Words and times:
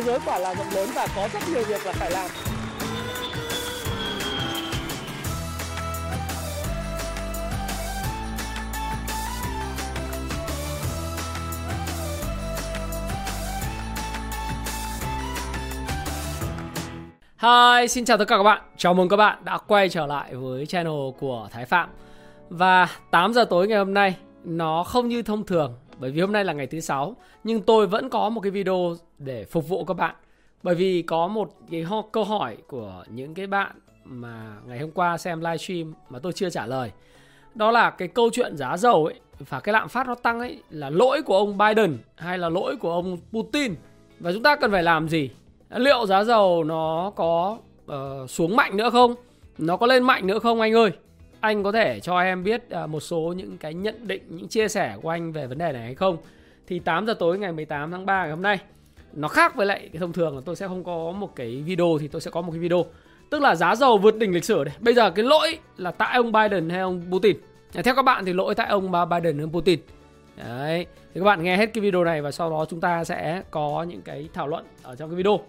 thế 0.00 0.06
giới 0.06 0.18
quả 0.26 0.38
là 0.38 0.54
rộng 0.54 0.66
lớn 0.74 0.88
và 0.94 1.06
có 1.16 1.28
rất 1.32 1.40
nhiều 1.52 1.62
việc 1.68 1.86
là 1.86 1.92
phải 1.92 2.10
làm 2.10 2.30
Hi, 17.42 17.88
xin 17.88 18.04
chào 18.04 18.18
tất 18.18 18.24
cả 18.28 18.36
các 18.36 18.42
bạn. 18.42 18.62
Chào 18.76 18.94
mừng 18.94 19.08
các 19.08 19.16
bạn 19.16 19.44
đã 19.44 19.58
quay 19.58 19.88
trở 19.88 20.06
lại 20.06 20.34
với 20.34 20.66
channel 20.66 20.92
của 21.18 21.48
Thái 21.52 21.64
Phạm. 21.64 21.88
Và 22.50 22.88
8 23.10 23.32
giờ 23.32 23.44
tối 23.44 23.68
ngày 23.68 23.78
hôm 23.78 23.94
nay 23.94 24.16
nó 24.44 24.84
không 24.84 25.08
như 25.08 25.22
thông 25.22 25.46
thường 25.46 25.74
bởi 25.98 26.10
vì 26.10 26.20
hôm 26.20 26.32
nay 26.32 26.44
là 26.44 26.52
ngày 26.52 26.66
thứ 26.66 26.80
sáu 26.80 27.16
nhưng 27.44 27.62
tôi 27.62 27.86
vẫn 27.86 28.10
có 28.10 28.28
một 28.28 28.40
cái 28.40 28.50
video 28.50 28.96
để 29.20 29.44
phục 29.44 29.68
vụ 29.68 29.84
các 29.84 29.94
bạn. 29.94 30.14
Bởi 30.62 30.74
vì 30.74 31.02
có 31.02 31.28
một 31.28 31.52
cái 31.70 31.86
câu 32.12 32.24
hỏi 32.24 32.56
của 32.68 33.04
những 33.08 33.34
cái 33.34 33.46
bạn 33.46 33.76
mà 34.04 34.56
ngày 34.66 34.78
hôm 34.78 34.90
qua 34.90 35.18
xem 35.18 35.40
livestream 35.40 35.94
mà 36.08 36.18
tôi 36.18 36.32
chưa 36.32 36.50
trả 36.50 36.66
lời. 36.66 36.90
Đó 37.54 37.70
là 37.70 37.90
cái 37.90 38.08
câu 38.08 38.30
chuyện 38.32 38.56
giá 38.56 38.76
dầu 38.76 39.06
ấy 39.06 39.20
và 39.38 39.60
cái 39.60 39.72
lạm 39.72 39.88
phát 39.88 40.06
nó 40.06 40.14
tăng 40.14 40.40
ấy 40.40 40.62
là 40.70 40.90
lỗi 40.90 41.22
của 41.22 41.36
ông 41.36 41.58
Biden 41.58 41.98
hay 42.16 42.38
là 42.38 42.48
lỗi 42.48 42.76
của 42.76 42.92
ông 42.92 43.18
Putin? 43.32 43.74
Và 44.20 44.32
chúng 44.32 44.42
ta 44.42 44.56
cần 44.56 44.70
phải 44.70 44.82
làm 44.82 45.08
gì? 45.08 45.30
Liệu 45.70 46.06
giá 46.06 46.24
dầu 46.24 46.64
nó 46.64 47.12
có 47.16 47.58
uh, 47.92 48.30
xuống 48.30 48.56
mạnh 48.56 48.76
nữa 48.76 48.90
không? 48.90 49.14
Nó 49.58 49.76
có 49.76 49.86
lên 49.86 50.02
mạnh 50.02 50.26
nữa 50.26 50.38
không 50.38 50.60
anh 50.60 50.72
ơi? 50.74 50.90
Anh 51.40 51.62
có 51.62 51.72
thể 51.72 52.00
cho 52.00 52.20
em 52.20 52.44
biết 52.44 52.62
uh, 52.84 52.90
một 52.90 53.00
số 53.00 53.34
những 53.36 53.58
cái 53.58 53.74
nhận 53.74 54.06
định 54.06 54.22
những 54.28 54.48
chia 54.48 54.68
sẻ 54.68 54.96
của 55.02 55.08
anh 55.08 55.32
về 55.32 55.46
vấn 55.46 55.58
đề 55.58 55.72
này 55.72 55.82
hay 55.82 55.94
không? 55.94 56.16
Thì 56.66 56.78
8 56.78 57.06
giờ 57.06 57.14
tối 57.14 57.38
ngày 57.38 57.52
18 57.52 57.90
tháng 57.90 58.06
3 58.06 58.22
ngày 58.22 58.30
hôm 58.30 58.42
nay 58.42 58.58
nó 59.12 59.28
khác 59.28 59.56
với 59.56 59.66
lại 59.66 59.88
cái 59.92 60.00
thông 60.00 60.12
thường 60.12 60.36
là 60.36 60.42
tôi 60.44 60.56
sẽ 60.56 60.68
không 60.68 60.84
có 60.84 61.12
một 61.12 61.36
cái 61.36 61.62
video 61.66 61.98
thì 62.00 62.08
tôi 62.08 62.20
sẽ 62.20 62.30
có 62.30 62.40
một 62.40 62.52
cái 62.52 62.60
video. 62.60 62.84
Tức 63.30 63.42
là 63.42 63.54
giá 63.54 63.76
dầu 63.76 63.98
vượt 63.98 64.16
đỉnh 64.16 64.34
lịch 64.34 64.44
sử 64.44 64.64
đây 64.64 64.74
bây 64.80 64.94
giờ 64.94 65.10
cái 65.10 65.24
lỗi 65.24 65.58
là 65.76 65.90
tại 65.90 66.16
ông 66.16 66.32
Biden 66.32 66.70
hay 66.70 66.80
ông 66.80 67.02
Putin? 67.10 67.36
Theo 67.72 67.94
các 67.94 68.02
bạn 68.02 68.24
thì 68.24 68.32
lỗi 68.32 68.54
tại 68.54 68.68
ông 68.68 68.92
Biden 68.92 69.34
hay 69.36 69.42
ông 69.42 69.52
Putin? 69.52 69.80
Đấy 70.36 70.86
thì 71.14 71.20
các 71.20 71.24
bạn 71.24 71.42
nghe 71.42 71.56
hết 71.56 71.66
cái 71.74 71.82
video 71.82 72.04
này 72.04 72.22
và 72.22 72.30
sau 72.30 72.50
đó 72.50 72.64
chúng 72.68 72.80
ta 72.80 73.04
sẽ 73.04 73.42
có 73.50 73.86
những 73.88 74.02
cái 74.02 74.28
thảo 74.32 74.48
luận 74.48 74.64
ở 74.82 74.96
trong 74.96 75.10
cái 75.10 75.16
video. 75.16 75.40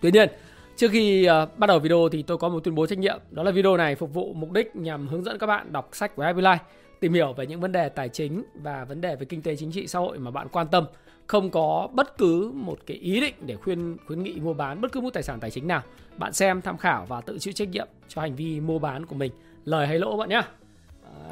Tuy 0.00 0.10
nhiên, 0.10 0.28
trước 0.76 0.90
khi 0.90 1.28
uh, 1.42 1.58
bắt 1.58 1.66
đầu 1.66 1.78
video 1.78 2.08
thì 2.12 2.22
tôi 2.22 2.38
có 2.38 2.48
một 2.48 2.64
tuyên 2.64 2.74
bố 2.74 2.86
trách 2.86 2.98
nhiệm. 2.98 3.18
Đó 3.30 3.42
là 3.42 3.50
video 3.50 3.76
này 3.76 3.94
phục 3.94 4.14
vụ 4.14 4.32
mục 4.34 4.52
đích 4.52 4.76
nhằm 4.76 5.08
hướng 5.08 5.24
dẫn 5.24 5.38
các 5.38 5.46
bạn 5.46 5.72
đọc 5.72 5.88
sách 5.92 6.16
của 6.16 6.22
Happy 6.22 6.42
Life, 6.42 6.58
tìm 7.00 7.12
hiểu 7.12 7.32
về 7.32 7.46
những 7.46 7.60
vấn 7.60 7.72
đề 7.72 7.88
tài 7.88 8.08
chính 8.08 8.42
và 8.54 8.84
vấn 8.84 9.00
đề 9.00 9.16
về 9.16 9.26
kinh 9.26 9.42
tế 9.42 9.56
chính 9.56 9.72
trị 9.72 9.86
xã 9.86 9.98
hội 9.98 10.18
mà 10.18 10.30
bạn 10.30 10.48
quan 10.48 10.66
tâm. 10.68 10.84
Không 11.26 11.50
có 11.50 11.88
bất 11.92 12.18
cứ 12.18 12.50
một 12.54 12.78
cái 12.86 12.96
ý 12.96 13.20
định 13.20 13.34
để 13.46 13.56
khuyên 13.56 13.96
khuyến 14.06 14.22
nghị 14.22 14.40
mua 14.40 14.54
bán 14.54 14.80
bất 14.80 14.92
cứ 14.92 15.00
một 15.00 15.10
tài 15.12 15.22
sản 15.22 15.40
tài 15.40 15.50
chính 15.50 15.68
nào. 15.68 15.82
Bạn 16.16 16.32
xem, 16.32 16.62
tham 16.62 16.76
khảo 16.76 17.06
và 17.08 17.20
tự 17.20 17.38
chịu 17.38 17.52
trách 17.52 17.68
nhiệm 17.68 17.88
cho 18.08 18.22
hành 18.22 18.34
vi 18.34 18.60
mua 18.60 18.78
bán 18.78 19.06
của 19.06 19.14
mình, 19.14 19.32
lời 19.64 19.86
hay 19.86 19.98
lỗ 19.98 20.16
bạn 20.16 20.28
nhá. 20.28 20.42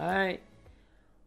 Đấy. 0.00 0.38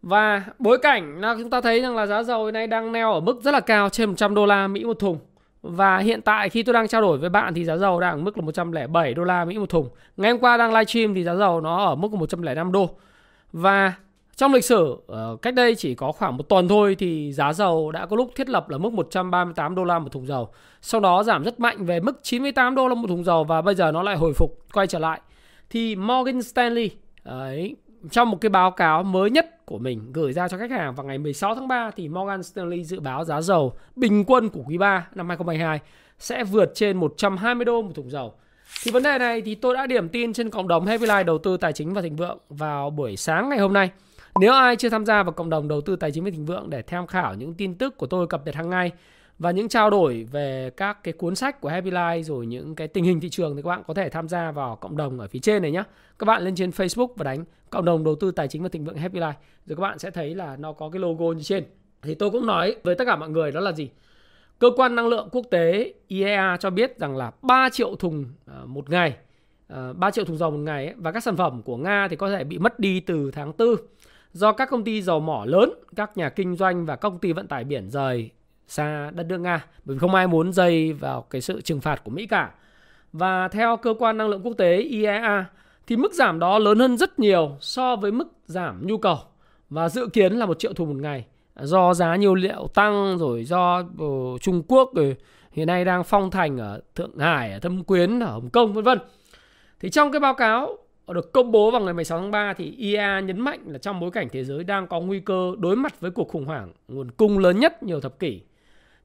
Và 0.02 0.44
bối 0.60 0.78
cảnh 0.78 1.22
là 1.22 1.36
chúng 1.40 1.50
ta 1.50 1.62
thấy 1.62 1.82
rằng 1.82 1.96
là 1.96 2.06
giá 2.06 2.24
dầu 2.24 2.52
nay 2.52 2.68
đang 2.68 2.92
neo 2.92 3.14
ở 3.14 3.20
mức 3.20 3.42
rất 3.44 3.52
là 3.52 3.60
cao 3.60 3.90
trên 3.90 4.10
100 4.10 4.36
đô 4.36 4.46
la 4.46 4.68
Mỹ 4.68 4.84
một 4.84 5.00
thùng 5.00 5.20
và 5.62 5.98
hiện 5.98 6.22
tại 6.22 6.50
khi 6.50 6.64
tôi 6.64 6.74
đang 6.74 6.88
trao 6.88 7.02
đổi 7.02 7.18
với 7.18 7.30
bạn 7.30 7.54
thì 7.54 7.66
giá 7.66 7.78
dầu 7.78 8.00
đang 8.00 8.12
ở 8.12 8.18
mức 8.18 8.38
là 8.38 8.46
107 8.46 9.14
đô 9.14 9.24
la 9.24 9.46
Mỹ 9.46 9.58
một 9.58 9.70
thùng. 9.70 9.90
Ngày 10.18 10.32
hôm 10.32 10.40
qua 10.40 10.58
đang 10.58 10.74
livestream 10.74 11.14
thì 11.14 11.24
giá 11.24 11.36
dầu 11.36 11.62
nó 11.62 11.86
ở 11.86 11.96
mức 11.96 12.14
105 12.14 12.72
đô. 12.72 12.90
Và 13.54 13.94
trong 14.36 14.54
lịch 14.54 14.66
sử 14.66 14.98
ờ, 15.08 15.38
cách 15.42 15.54
đây 15.54 15.76
chỉ 15.76 15.96
có 15.96 16.12
khoảng 16.12 16.38
một 16.38 16.50
tuần 16.50 16.68
thôi 16.68 16.96
thì 17.00 17.34
giá 17.34 17.54
dầu 17.54 17.92
đã 17.92 18.06
có 18.06 18.16
lúc 18.16 18.32
thiết 18.36 18.50
lập 18.50 18.70
là 18.70 18.78
mức 18.78 18.94
138 18.94 19.76
đô 19.76 19.84
la 19.84 20.00
một 20.00 20.12
thùng 20.12 20.28
dầu. 20.28 20.50
Sau 20.82 21.02
đó 21.02 21.24
giảm 21.24 21.44
rất 21.44 21.60
mạnh 21.60 21.86
về 21.86 22.00
mức 22.00 22.20
98 22.24 22.76
đô 22.76 22.88
la 22.88 22.96
một 22.96 23.08
thùng 23.08 23.24
dầu 23.24 23.44
và 23.44 23.62
bây 23.62 23.76
giờ 23.76 23.92
nó 23.92 24.04
lại 24.04 24.18
hồi 24.18 24.34
phục 24.34 24.60
quay 24.74 24.88
trở 24.88 25.00
lại. 25.00 25.22
Thì 25.70 25.96
Morgan 25.96 26.42
Stanley 26.42 26.90
ấy, 27.24 27.76
trong 28.12 28.30
một 28.30 28.38
cái 28.42 28.50
báo 28.50 28.72
cáo 28.72 29.04
mới 29.04 29.30
nhất 29.30 29.66
của 29.66 29.78
mình 29.78 30.14
gửi 30.14 30.34
ra 30.34 30.48
cho 30.48 30.58
khách 30.58 30.72
hàng 30.72 30.96
vào 30.96 31.06
ngày 31.06 31.18
16 31.18 31.56
tháng 31.56 31.68
3 31.68 31.92
thì 31.96 32.10
Morgan 32.10 32.44
Stanley 32.44 32.84
dự 32.84 33.00
báo 33.00 33.24
giá 33.24 33.42
dầu 33.42 33.74
bình 33.96 34.24
quân 34.28 34.50
của 34.50 34.62
quý 34.68 34.78
3 34.78 35.08
năm 35.16 35.28
2022 35.28 35.80
sẽ 36.20 36.44
vượt 36.44 36.72
trên 36.76 36.98
120 36.98 37.66
đô 37.66 37.82
một 37.82 37.92
thùng 37.96 38.10
dầu. 38.10 38.34
Thì 38.84 38.92
vấn 38.92 39.04
đề 39.04 39.18
này 39.18 39.42
thì 39.42 39.56
tôi 39.56 39.76
đã 39.76 39.88
điểm 39.88 40.10
tin 40.10 40.34
trên 40.34 40.50
cộng 40.50 40.68
đồng 40.68 40.86
Happy 40.86 41.06
Life 41.06 41.24
đầu 41.24 41.38
tư 41.38 41.58
tài 41.58 41.74
chính 41.74 41.94
và 41.94 42.02
thịnh 42.02 42.16
vượng 42.16 42.38
vào 42.50 42.90
buổi 42.90 43.18
sáng 43.18 43.50
ngày 43.50 43.60
hôm 43.60 43.74
nay. 43.74 43.90
Nếu 44.40 44.54
ai 44.54 44.76
chưa 44.76 44.90
tham 44.90 45.06
gia 45.06 45.24
vào 45.24 45.32
cộng 45.32 45.50
đồng 45.50 45.68
đầu 45.68 45.82
tư 45.82 45.96
tài 45.96 46.12
chính 46.12 46.24
và 46.24 46.30
thịnh 46.30 46.46
vượng 46.46 46.70
để 46.70 46.82
tham 46.82 47.08
khảo 47.08 47.34
những 47.36 47.54
tin 47.54 47.76
tức 47.76 47.98
của 47.98 48.08
tôi 48.08 48.28
cập 48.28 48.46
nhật 48.46 48.56
hàng 48.56 48.70
ngày 48.70 48.92
và 49.40 49.52
những 49.52 49.70
trao 49.70 49.90
đổi 49.90 50.28
về 50.32 50.70
các 50.78 51.04
cái 51.04 51.14
cuốn 51.14 51.36
sách 51.36 51.62
của 51.62 51.70
Happy 51.70 51.92
Life 51.92 52.24
rồi 52.24 52.46
những 52.46 52.76
cái 52.76 52.88
tình 52.88 53.04
hình 53.04 53.20
thị 53.20 53.30
trường 53.30 53.56
thì 53.56 53.62
các 53.62 53.70
bạn 53.70 53.84
có 53.88 53.94
thể 53.94 54.10
tham 54.10 54.30
gia 54.30 54.52
vào 54.52 54.76
cộng 54.76 54.98
đồng 54.98 55.20
ở 55.20 55.28
phía 55.28 55.40
trên 55.40 55.62
này 55.62 55.72
nhé. 55.72 55.84
Các 56.20 56.26
bạn 56.26 56.44
lên 56.44 56.56
trên 56.56 56.70
Facebook 56.70 57.08
và 57.16 57.24
đánh 57.24 57.46
cộng 57.70 57.86
đồng 57.86 58.04
đầu 58.04 58.16
tư 58.16 58.32
tài 58.32 58.48
chính 58.48 58.64
và 58.64 58.70
thịnh 58.70 58.86
vượng 58.86 58.98
Happy 58.98 59.20
Life 59.20 59.34
rồi 59.66 59.76
các 59.76 59.82
bạn 59.82 60.00
sẽ 60.00 60.12
thấy 60.12 60.36
là 60.36 60.56
nó 60.56 60.74
có 60.74 60.90
cái 60.90 61.00
logo 61.00 61.26
như 61.26 61.44
trên. 61.44 61.64
Thì 62.02 62.16
tôi 62.16 62.30
cũng 62.30 62.46
nói 62.46 62.76
với 62.84 62.96
tất 62.96 63.06
cả 63.06 63.16
mọi 63.16 63.30
người 63.30 63.52
đó 63.52 63.60
là 63.60 63.72
gì? 63.72 63.90
Cơ 64.60 64.70
quan 64.76 64.96
năng 64.96 65.08
lượng 65.08 65.30
quốc 65.32 65.46
tế 65.52 65.94
IEA 66.08 66.58
cho 66.60 66.70
biết 66.70 66.98
rằng 67.00 67.18
là 67.18 67.32
3 67.42 67.70
triệu 67.70 67.96
thùng 67.96 68.26
ờ, 68.46 68.66
một 68.66 68.90
ngày, 68.90 69.16
ờ, 69.68 69.94
3 69.94 70.12
triệu 70.12 70.26
thùng 70.26 70.38
dầu 70.38 70.52
một 70.52 70.58
ngày 70.58 70.86
ấy, 70.86 70.96
và 70.98 71.12
các 71.12 71.24
sản 71.24 71.38
phẩm 71.38 71.62
của 71.62 71.78
Nga 71.78 72.08
thì 72.08 72.16
có 72.16 72.30
thể 72.30 72.44
bị 72.44 72.58
mất 72.58 72.80
đi 72.80 73.00
từ 73.00 73.32
tháng 73.32 73.54
4 73.58 73.76
do 74.36 74.52
các 74.52 74.70
công 74.70 74.84
ty 74.84 75.02
dầu 75.02 75.20
mỏ 75.20 75.46
lớn, 75.46 75.74
các 75.96 76.18
nhà 76.18 76.30
kinh 76.30 76.56
doanh 76.56 76.86
và 76.86 76.96
công 76.96 77.20
ty 77.20 77.34
vận 77.34 77.48
tải 77.48 77.64
biển 77.64 77.90
rời 77.90 78.30
xa 78.68 79.12
đất 79.14 79.26
nước 79.30 79.38
Nga 79.38 79.66
bởi 79.86 79.96
vì 79.96 80.00
không 80.00 80.16
ai 80.16 80.28
muốn 80.28 80.54
dây 80.54 80.94
vào 80.94 81.22
cái 81.22 81.42
sự 81.42 81.62
trừng 81.62 81.82
phạt 81.82 82.04
của 82.04 82.12
Mỹ 82.12 82.28
cả. 82.28 82.52
Và 83.14 83.48
theo 83.48 83.78
cơ 83.78 83.94
quan 84.00 84.18
năng 84.18 84.30
lượng 84.30 84.42
quốc 84.44 84.54
tế 84.58 84.78
IEA 84.78 85.46
thì 85.88 85.96
mức 85.96 86.14
giảm 86.14 86.40
đó 86.40 86.60
lớn 86.60 86.80
hơn 86.80 86.98
rất 86.98 87.20
nhiều 87.20 87.58
so 87.60 87.96
với 87.96 88.12
mức 88.12 88.28
giảm 88.46 88.88
nhu 88.88 88.98
cầu 88.98 89.18
và 89.70 89.90
dự 89.90 90.08
kiến 90.14 90.34
là 90.34 90.46
một 90.46 90.60
triệu 90.60 90.74
thùng 90.74 90.90
một 90.90 91.00
ngày 91.02 91.26
do 91.60 91.94
giá 91.94 92.16
nhiên 92.16 92.34
liệu 92.34 92.68
tăng 92.74 93.18
rồi 93.18 93.44
do 93.44 93.84
uh, 94.04 94.42
Trung 94.42 94.64
Quốc 94.68 94.92
rồi 94.96 95.16
hiện 95.52 95.68
nay 95.68 95.86
đang 95.86 96.04
phong 96.04 96.32
thành 96.32 96.58
ở 96.58 96.82
Thượng 96.96 97.18
Hải, 97.18 97.54
ở 97.54 97.60
Thâm 97.60 97.84
Quyến, 97.84 98.20
ở 98.20 98.32
Hồng 98.32 98.50
Kông 98.50 98.74
vân 98.74 98.84
vân. 98.84 99.00
Thì 99.80 99.90
trong 99.90 100.12
cái 100.12 100.20
báo 100.20 100.34
cáo 100.34 100.78
được 101.14 101.34
công 101.34 101.52
bố 101.52 101.72
vào 101.72 101.82
ngày 101.82 101.94
16 101.94 102.20
tháng 102.20 102.32
3 102.32 102.54
thì 102.54 102.72
IEA 102.78 103.20
nhấn 103.20 103.40
mạnh 103.40 103.60
là 103.66 103.78
trong 103.78 104.00
bối 104.00 104.12
cảnh 104.12 104.28
thế 104.32 104.44
giới 104.44 104.64
đang 104.64 104.88
có 104.88 105.00
nguy 105.00 105.20
cơ 105.20 105.52
đối 105.60 105.76
mặt 105.76 106.00
với 106.00 106.12
cuộc 106.12 106.30
khủng 106.30 106.46
hoảng 106.46 106.72
nguồn 106.88 107.12
cung 107.12 107.40
lớn 107.40 107.60
nhất 107.60 107.84
nhiều 107.84 108.02
thập 108.02 108.20
kỷ 108.20 108.42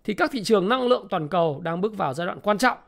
thì 0.04 0.14
các 0.14 0.30
thị 0.32 0.44
trường 0.44 0.68
năng 0.68 0.88
lượng 0.88 1.06
toàn 1.10 1.28
cầu 1.28 1.60
đang 1.64 1.80
bước 1.80 1.96
vào 1.96 2.14
giai 2.14 2.26
đoạn 2.26 2.38
quan 2.42 2.58
trọng. 2.58 2.78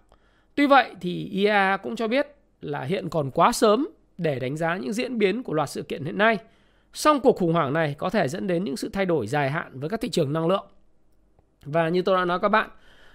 Tuy 0.54 0.66
vậy 0.66 0.94
thì 1.00 1.24
IEA 1.24 1.76
cũng 1.82 1.96
cho 1.96 2.08
biết 2.08 2.26
là 2.60 2.82
hiện 2.82 3.08
còn 3.08 3.30
quá 3.30 3.52
sớm 3.52 3.88
để 4.18 4.38
đánh 4.38 4.56
giá 4.56 4.76
những 4.76 4.92
diễn 4.92 5.18
biến 5.18 5.42
của 5.42 5.52
loạt 5.52 5.70
sự 5.70 5.82
kiện 5.82 6.04
hiện 6.04 6.18
nay. 6.18 6.38
Song 6.92 7.20
cuộc 7.20 7.36
khủng 7.36 7.52
hoảng 7.52 7.72
này 7.72 7.94
có 7.98 8.10
thể 8.10 8.28
dẫn 8.28 8.46
đến 8.46 8.64
những 8.64 8.76
sự 8.76 8.90
thay 8.92 9.06
đổi 9.06 9.26
dài 9.26 9.50
hạn 9.50 9.80
với 9.80 9.88
các 9.88 10.00
thị 10.00 10.08
trường 10.08 10.32
năng 10.32 10.46
lượng. 10.46 10.66
Và 11.64 11.88
như 11.88 12.02
tôi 12.02 12.16
đã 12.16 12.24
nói 12.24 12.38
các 12.40 12.48
bạn, 12.48 12.70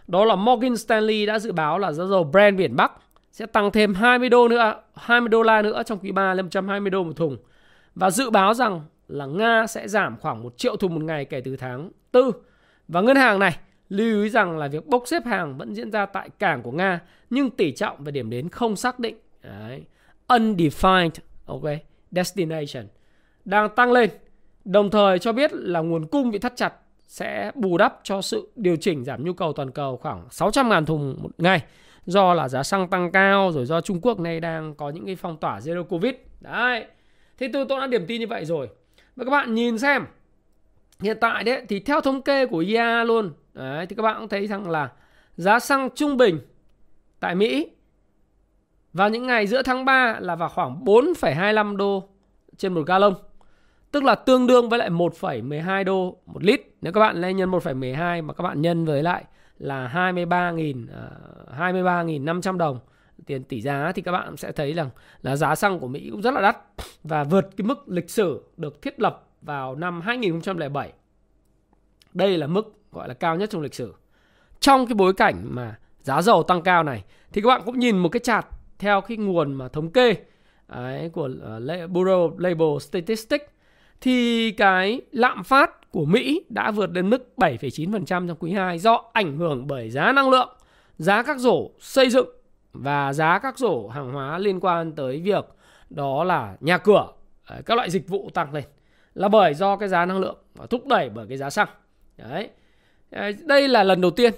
đó 0.07 0.25
là 0.25 0.35
Morgan 0.35 0.77
Stanley 0.77 1.25
đã 1.25 1.39
dự 1.39 1.51
báo 1.51 1.79
là 1.79 1.91
giá 1.91 2.05
dầu 2.05 2.23
Brent 2.23 2.57
biển 2.57 2.75
Bắc 2.75 2.91
sẽ 3.37 3.45
tăng 3.45 3.71
thêm 3.71 3.93
20 3.93 4.29
đô 4.29 4.47
nữa, 4.47 4.81
20 4.95 5.29
đô 5.29 5.43
la 5.43 5.61
nữa 5.61 5.83
trong 5.85 5.99
quý 5.99 6.11
3 6.11 6.33
lên 6.33 6.45
120 6.45 6.89
đô 6.89 7.03
một 7.03 7.15
thùng. 7.15 7.37
Và 7.95 8.09
dự 8.09 8.29
báo 8.29 8.53
rằng 8.53 8.81
là 9.07 9.25
Nga 9.25 9.67
sẽ 9.67 9.87
giảm 9.87 10.17
khoảng 10.17 10.43
1 10.43 10.57
triệu 10.57 10.75
thùng 10.75 10.95
một 10.95 11.03
ngày 11.03 11.25
kể 11.25 11.41
từ 11.41 11.55
tháng 11.55 11.89
4. 12.13 12.31
Và 12.87 13.01
ngân 13.01 13.15
hàng 13.15 13.39
này 13.39 13.57
Lưu 13.89 14.23
ý 14.23 14.29
rằng 14.29 14.57
là 14.57 14.67
việc 14.67 14.87
bốc 14.87 15.03
xếp 15.05 15.25
hàng 15.25 15.57
vẫn 15.57 15.73
diễn 15.75 15.91
ra 15.91 16.05
tại 16.05 16.29
cảng 16.39 16.61
của 16.61 16.71
Nga 16.71 16.99
nhưng 17.29 17.49
tỷ 17.49 17.71
trọng 17.71 18.03
và 18.03 18.11
điểm 18.11 18.29
đến 18.29 18.49
không 18.49 18.75
xác 18.75 18.99
định. 18.99 19.15
Đấy. 19.43 19.83
Undefined 20.27 21.09
okay, 21.45 21.83
destination 22.11 22.87
đang 23.45 23.69
tăng 23.75 23.91
lên. 23.91 24.09
Đồng 24.65 24.91
thời 24.91 25.19
cho 25.19 25.33
biết 25.33 25.53
là 25.53 25.79
nguồn 25.79 26.07
cung 26.07 26.31
bị 26.31 26.39
thắt 26.39 26.53
chặt 26.55 26.73
sẽ 27.07 27.51
bù 27.55 27.77
đắp 27.77 27.99
cho 28.03 28.21
sự 28.21 28.51
điều 28.55 28.75
chỉnh 28.75 29.03
giảm 29.03 29.25
nhu 29.25 29.33
cầu 29.33 29.53
toàn 29.53 29.71
cầu 29.71 29.97
khoảng 29.97 30.27
600.000 30.27 30.85
thùng 30.85 31.17
một 31.21 31.31
ngày 31.37 31.61
do 32.07 32.33
là 32.33 32.49
giá 32.49 32.63
xăng 32.63 32.87
tăng 32.87 33.11
cao 33.11 33.51
rồi 33.51 33.65
do 33.65 33.81
Trung 33.81 34.01
Quốc 34.01 34.19
này 34.19 34.39
đang 34.39 34.75
có 34.75 34.89
những 34.89 35.05
cái 35.05 35.15
phong 35.15 35.37
tỏa 35.37 35.59
zero 35.59 35.83
covid. 35.83 36.13
Đấy. 36.41 36.85
Thế 37.37 37.49
tôi 37.53 37.65
tôi 37.69 37.79
đã 37.79 37.87
điểm 37.87 38.05
tin 38.07 38.21
như 38.21 38.27
vậy 38.27 38.45
rồi. 38.45 38.69
Và 39.15 39.25
các 39.25 39.31
bạn 39.31 39.53
nhìn 39.53 39.77
xem 39.77 40.05
hiện 40.99 41.17
tại 41.21 41.43
đấy 41.43 41.65
thì 41.69 41.79
theo 41.79 42.01
thống 42.01 42.21
kê 42.21 42.45
của 42.45 42.57
IEA 42.57 43.03
luôn 43.03 43.31
Đấy, 43.53 43.85
thì 43.85 43.95
các 43.95 44.03
bạn 44.03 44.15
cũng 44.19 44.29
thấy 44.29 44.47
rằng 44.47 44.69
là 44.69 44.89
giá 45.35 45.59
xăng 45.59 45.89
trung 45.95 46.17
bình 46.17 46.39
tại 47.19 47.35
Mỹ 47.35 47.69
vào 48.93 49.09
những 49.09 49.27
ngày 49.27 49.47
giữa 49.47 49.61
tháng 49.61 49.85
3 49.85 50.17
là 50.19 50.35
vào 50.35 50.49
khoảng 50.49 50.83
4,25 50.85 51.75
đô 51.75 52.03
trên 52.57 52.73
một 52.73 52.87
gallon, 52.87 53.13
Tức 53.91 54.03
là 54.03 54.15
tương 54.15 54.47
đương 54.47 54.69
với 54.69 54.79
lại 54.79 54.89
1,12 54.89 55.83
đô 55.83 56.17
một 56.25 56.43
lít. 56.43 56.61
Nếu 56.81 56.93
các 56.93 56.99
bạn 56.99 57.21
lên 57.21 57.37
nhân 57.37 57.51
1,12 57.51 58.23
mà 58.23 58.33
các 58.33 58.43
bạn 58.43 58.61
nhân 58.61 58.85
với 58.85 59.03
lại 59.03 59.23
là 59.59 59.91
23.000 59.93 60.85
23.500 61.57 62.53
à, 62.53 62.57
đồng 62.57 62.79
tiền 63.25 63.43
tỷ 63.43 63.61
giá 63.61 63.91
thì 63.95 64.01
các 64.01 64.11
bạn 64.11 64.37
sẽ 64.37 64.51
thấy 64.51 64.73
rằng 64.73 64.89
là 65.21 65.35
giá 65.35 65.55
xăng 65.55 65.79
của 65.79 65.87
Mỹ 65.87 66.09
cũng 66.11 66.21
rất 66.21 66.33
là 66.33 66.41
đắt 66.41 66.57
và 67.03 67.23
vượt 67.23 67.49
cái 67.57 67.67
mức 67.67 67.89
lịch 67.89 68.09
sử 68.09 68.43
được 68.57 68.81
thiết 68.81 68.99
lập 68.99 69.27
vào 69.41 69.75
năm 69.75 70.01
2007. 70.01 70.93
Đây 72.13 72.37
là 72.37 72.47
mức 72.47 72.73
gọi 72.91 73.07
là 73.07 73.13
cao 73.13 73.35
nhất 73.35 73.49
trong 73.49 73.61
lịch 73.61 73.73
sử. 73.73 73.93
Trong 74.59 74.85
cái 74.85 74.93
bối 74.95 75.13
cảnh 75.13 75.41
mà 75.43 75.79
giá 76.01 76.21
dầu 76.21 76.43
tăng 76.43 76.61
cao 76.61 76.83
này 76.83 77.03
thì 77.33 77.41
các 77.41 77.47
bạn 77.47 77.61
cũng 77.65 77.79
nhìn 77.79 77.97
một 77.97 78.09
cái 78.09 78.19
chart 78.19 78.45
theo 78.79 79.01
cái 79.01 79.17
nguồn 79.17 79.53
mà 79.53 79.67
thống 79.67 79.91
kê 79.91 80.15
à, 80.67 80.79
ấy, 80.81 81.09
của 81.09 81.29
uh, 81.83 81.91
Bureau 81.91 82.35
Label 82.37 82.79
Statistics 82.79 83.45
thì 84.01 84.51
cái 84.51 85.01
lạm 85.11 85.43
phát 85.43 85.91
của 85.91 86.05
Mỹ 86.05 86.45
đã 86.49 86.71
vượt 86.71 86.91
đến 86.91 87.09
mức 87.09 87.33
7,9% 87.37 88.03
trong 88.05 88.35
quý 88.39 88.51
2 88.51 88.79
do 88.79 89.03
ảnh 89.13 89.37
hưởng 89.37 89.67
bởi 89.67 89.89
giá 89.89 90.11
năng 90.11 90.29
lượng, 90.29 90.49
giá 90.97 91.23
các 91.23 91.37
rổ 91.37 91.71
xây 91.79 92.09
dựng 92.09 92.29
và 92.73 93.13
giá 93.13 93.39
các 93.39 93.57
rổ 93.57 93.87
hàng 93.87 94.11
hóa 94.11 94.37
liên 94.37 94.59
quan 94.59 94.91
tới 94.91 95.21
việc 95.21 95.45
đó 95.89 96.23
là 96.23 96.57
nhà 96.59 96.77
cửa, 96.77 97.07
các 97.65 97.75
loại 97.75 97.89
dịch 97.89 98.07
vụ 98.07 98.29
tăng 98.33 98.53
lên 98.53 98.63
là 99.13 99.27
bởi 99.27 99.53
do 99.53 99.75
cái 99.75 99.89
giá 99.89 100.05
năng 100.05 100.19
lượng 100.19 100.37
và 100.55 100.65
thúc 100.65 100.87
đẩy 100.87 101.09
bởi 101.09 101.27
cái 101.27 101.37
giá 101.37 101.49
xăng. 101.49 101.67
Đấy. 102.17 102.49
Đây 103.45 103.67
là 103.67 103.83
lần 103.83 104.01
đầu 104.01 104.11
tiên 104.11 104.33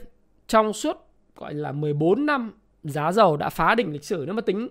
trong 0.47 0.73
suốt 0.73 0.97
gọi 1.35 1.53
là 1.53 1.71
14 1.71 2.25
năm 2.25 2.51
giá 2.83 3.11
dầu 3.11 3.37
đã 3.37 3.49
phá 3.49 3.75
đỉnh 3.75 3.93
lịch 3.93 4.03
sử 4.03 4.23
nếu 4.25 4.35
mà 4.35 4.41
tính 4.41 4.69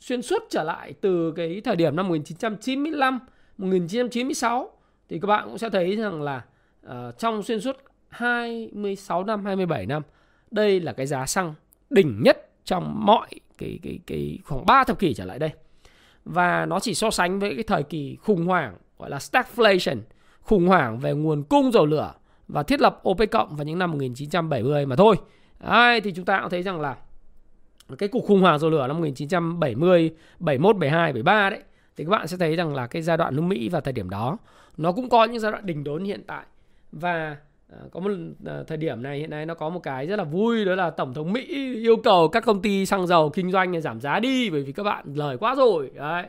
xuyên 0.00 0.22
suốt 0.22 0.42
trở 0.50 0.62
lại 0.62 0.94
từ 1.00 1.32
cái 1.36 1.60
thời 1.64 1.76
điểm 1.76 1.96
năm 1.96 2.08
1995 2.08 3.18
1996 3.60 4.70
thì 5.08 5.18
các 5.20 5.26
bạn 5.26 5.44
cũng 5.48 5.58
sẽ 5.58 5.70
thấy 5.70 5.96
rằng 5.96 6.22
là 6.22 6.44
uh, 6.86 7.18
trong 7.18 7.42
xuyên 7.42 7.60
suốt 7.60 7.76
26 8.08 9.24
năm 9.24 9.44
27 9.44 9.86
năm 9.86 10.02
đây 10.50 10.80
là 10.80 10.92
cái 10.92 11.06
giá 11.06 11.26
xăng 11.26 11.54
đỉnh 11.90 12.22
nhất 12.22 12.50
trong 12.64 13.06
mọi 13.06 13.28
cái 13.58 13.78
cái 13.82 13.98
cái 14.06 14.38
khoảng 14.44 14.66
3 14.66 14.84
thập 14.84 14.98
kỷ 14.98 15.14
trở 15.14 15.24
lại 15.24 15.38
đây. 15.38 15.50
Và 16.24 16.66
nó 16.66 16.80
chỉ 16.80 16.94
so 16.94 17.10
sánh 17.10 17.38
với 17.38 17.54
cái 17.54 17.64
thời 17.64 17.82
kỳ 17.82 18.16
khủng 18.22 18.46
hoảng 18.46 18.76
gọi 18.98 19.10
là 19.10 19.18
stagflation, 19.18 19.96
khủng 20.40 20.66
hoảng 20.66 20.98
về 20.98 21.12
nguồn 21.12 21.42
cung 21.42 21.72
dầu 21.72 21.86
lửa 21.86 22.14
và 22.48 22.62
thiết 22.62 22.80
lập 22.80 23.00
OPEC 23.08 23.30
cộng 23.30 23.56
vào 23.56 23.64
những 23.64 23.78
năm 23.78 23.90
1970 23.90 24.86
mà 24.86 24.96
thôi. 24.96 25.16
Đấy, 25.60 26.00
thì 26.00 26.12
chúng 26.12 26.24
ta 26.24 26.40
cũng 26.40 26.50
thấy 26.50 26.62
rằng 26.62 26.80
là 26.80 26.96
cái 27.98 28.08
cuộc 28.08 28.24
khủng 28.26 28.40
hoảng 28.40 28.58
dầu 28.58 28.70
lửa 28.70 28.86
năm 28.86 28.96
1970, 28.96 30.10
71, 30.38 30.76
72, 30.76 31.12
73 31.12 31.50
đấy 31.50 31.60
thì 31.96 32.04
các 32.04 32.10
bạn 32.10 32.26
sẽ 32.26 32.36
thấy 32.36 32.56
rằng 32.56 32.74
là 32.74 32.86
cái 32.86 33.02
giai 33.02 33.16
đoạn 33.16 33.36
nước 33.36 33.42
Mỹ 33.42 33.68
vào 33.68 33.80
thời 33.80 33.92
điểm 33.92 34.10
đó 34.10 34.38
nó 34.76 34.92
cũng 34.92 35.08
có 35.08 35.24
những 35.24 35.40
giai 35.40 35.52
đoạn 35.52 35.66
đỉnh 35.66 35.84
đốn 35.84 36.04
hiện 36.04 36.22
tại. 36.26 36.44
Và 36.92 37.36
ờ, 37.72 37.78
có 37.92 38.00
một 38.00 38.10
ờ, 38.44 38.64
thời 38.64 38.76
điểm 38.76 39.02
này 39.02 39.18
hiện 39.18 39.30
nay 39.30 39.46
nó 39.46 39.54
có 39.54 39.68
một 39.68 39.80
cái 39.82 40.06
rất 40.06 40.16
là 40.16 40.24
vui 40.24 40.64
đó 40.64 40.74
là 40.74 40.90
tổng 40.90 41.14
thống 41.14 41.32
Mỹ 41.32 41.44
yêu 41.74 41.96
cầu 41.96 42.28
các 42.28 42.44
công 42.44 42.62
ty 42.62 42.86
xăng 42.86 43.06
dầu 43.06 43.30
kinh 43.30 43.52
doanh 43.52 43.80
giảm 43.80 44.00
giá 44.00 44.20
đi 44.20 44.50
bởi 44.50 44.62
vì 44.62 44.72
các 44.72 44.82
bạn 44.82 45.04
lời 45.14 45.36
quá 45.36 45.54
rồi 45.54 45.90
đấy. 45.94 46.24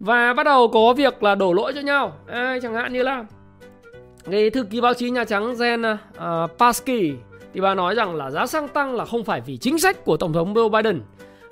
Và 0.00 0.34
bắt 0.34 0.42
đầu 0.44 0.68
có 0.68 0.92
việc 0.92 1.22
là 1.22 1.34
đổ 1.34 1.52
lỗi 1.52 1.72
cho 1.74 1.80
nhau. 1.80 2.12
À, 2.26 2.58
chẳng 2.62 2.74
hạn 2.74 2.92
như 2.92 3.02
là 3.02 3.24
cái 4.30 4.50
thư 4.50 4.64
ký 4.64 4.80
báo 4.80 4.94
chí 4.94 5.10
Nhà 5.10 5.24
Trắng 5.24 5.54
Jen 5.54 5.96
ờ, 6.16 6.44
uh, 6.44 6.50
Psaki 6.56 7.16
thì 7.54 7.60
bà 7.60 7.74
nói 7.74 7.94
rằng 7.94 8.14
là 8.14 8.30
giá 8.30 8.46
xăng 8.46 8.68
tăng 8.68 8.94
là 8.94 9.04
không 9.04 9.24
phải 9.24 9.40
vì 9.40 9.56
chính 9.56 9.78
sách 9.78 10.04
của 10.04 10.16
Tổng 10.16 10.32
thống 10.32 10.54
Joe 10.54 10.68
Biden 10.68 11.00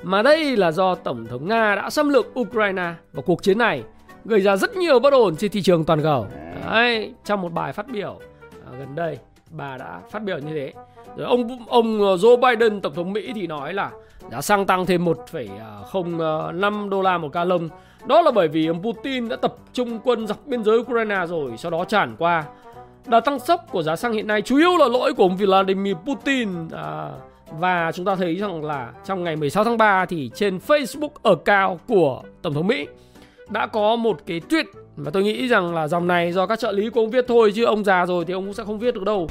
mà 0.02 0.23
đây 0.23 0.56
là 0.56 0.73
do 0.73 0.94
Tổng 0.94 1.26
thống 1.26 1.49
Nga 1.49 1.75
đã 1.75 1.91
xâm 1.91 2.08
lược 2.08 2.41
Ukraine 2.41 2.94
và 3.12 3.23
cuộc 3.26 3.43
chiến 3.43 3.58
này 3.58 3.82
gây 4.25 4.41
ra 4.41 4.56
rất 4.56 4.76
nhiều 4.76 4.99
bất 4.99 5.12
ổn 5.12 5.37
trên 5.37 5.50
thị 5.50 5.62
trường 5.62 5.85
toàn 5.85 6.02
cầu. 6.02 6.26
Đấy, 6.70 7.14
trong 7.25 7.41
một 7.41 7.52
bài 7.52 7.73
phát 7.73 7.88
biểu 7.88 8.20
à, 8.52 8.79
gần 8.79 8.94
đây, 8.94 9.19
bà 9.50 9.76
đã 9.76 10.00
phát 10.11 10.23
biểu 10.23 10.38
như 10.38 10.55
thế. 10.55 10.73
Rồi 11.17 11.26
ông 11.26 11.67
ông 11.69 11.99
Joe 11.99 12.37
Biden 12.37 12.81
tổng 12.81 12.94
thống 12.94 13.12
Mỹ 13.12 13.32
thì 13.35 13.47
nói 13.47 13.75
là 13.75 13.91
giá 14.31 14.41
xăng 14.41 14.67
tăng 14.67 14.87
thêm 14.87 15.05
1,05 15.05 16.20
à, 16.20 16.69
à, 16.69 16.88
đô 16.91 17.02
la 17.02 17.19
một 17.19 17.37
lông 17.47 17.69
Đó 18.06 18.23
là 18.23 18.31
bởi 18.31 18.49
vì 18.49 18.67
ông 18.67 18.82
Putin 18.82 19.29
đã 19.29 19.37
tập 19.37 19.55
trung 19.73 19.99
quân 20.05 20.26
dọc 20.26 20.47
biên 20.47 20.64
giới 20.64 20.79
Ukraine 20.79 21.26
rồi, 21.26 21.52
sau 21.56 21.70
đó 21.70 21.85
tràn 21.85 22.17
qua. 22.19 22.44
Đà 23.06 23.20
tăng 23.20 23.38
sốc 23.38 23.67
của 23.70 23.82
giá 23.82 23.97
xăng 23.97 24.12
hiện 24.12 24.26
nay 24.26 24.43
chủ 24.43 24.56
yếu 24.56 24.76
là 24.76 24.88
lỗi 24.88 25.12
của 25.14 25.23
ông 25.23 25.37
Vladimir 25.37 25.97
Putin. 26.06 26.49
À, 26.73 27.11
và 27.58 27.93
chúng 27.94 28.05
ta 28.05 28.17
thấy 28.17 28.37
rằng 28.37 28.64
là 28.64 28.93
trong 29.05 29.25
ngày 29.25 29.37
16 29.37 29.64
tháng 29.64 29.79
3 29.79 30.06
thì 30.06 30.31
trên 30.35 30.58
Facebook 30.67 31.11
ở 31.23 31.35
cao 31.35 31.81
của 31.88 32.23
Tổng 32.43 32.55
thống 32.55 32.67
Mỹ 32.67 32.87
đã 33.49 33.67
có 33.67 33.97
một 33.97 34.20
cái 34.26 34.41
tweet 34.49 34.64
và 34.97 35.11
tôi 35.11 35.23
nghĩ 35.23 35.49
rằng 35.49 35.75
là 35.75 35.88
dòng 35.88 36.06
này 36.06 36.32
do 36.32 36.47
các 36.47 36.58
trợ 36.58 36.73
lý 36.73 36.91
của 36.91 37.00
ông 37.00 37.11
viết 37.11 37.25
thôi 37.29 37.52
chứ 37.55 37.64
ông 37.64 37.85
già 37.85 38.06
rồi 38.06 38.25
thì 38.25 38.32
ông 38.32 38.44
cũng 38.44 38.55
sẽ 38.55 38.64
không 38.64 38.79
viết 38.79 38.94
được 38.94 39.05
đâu. 39.05 39.29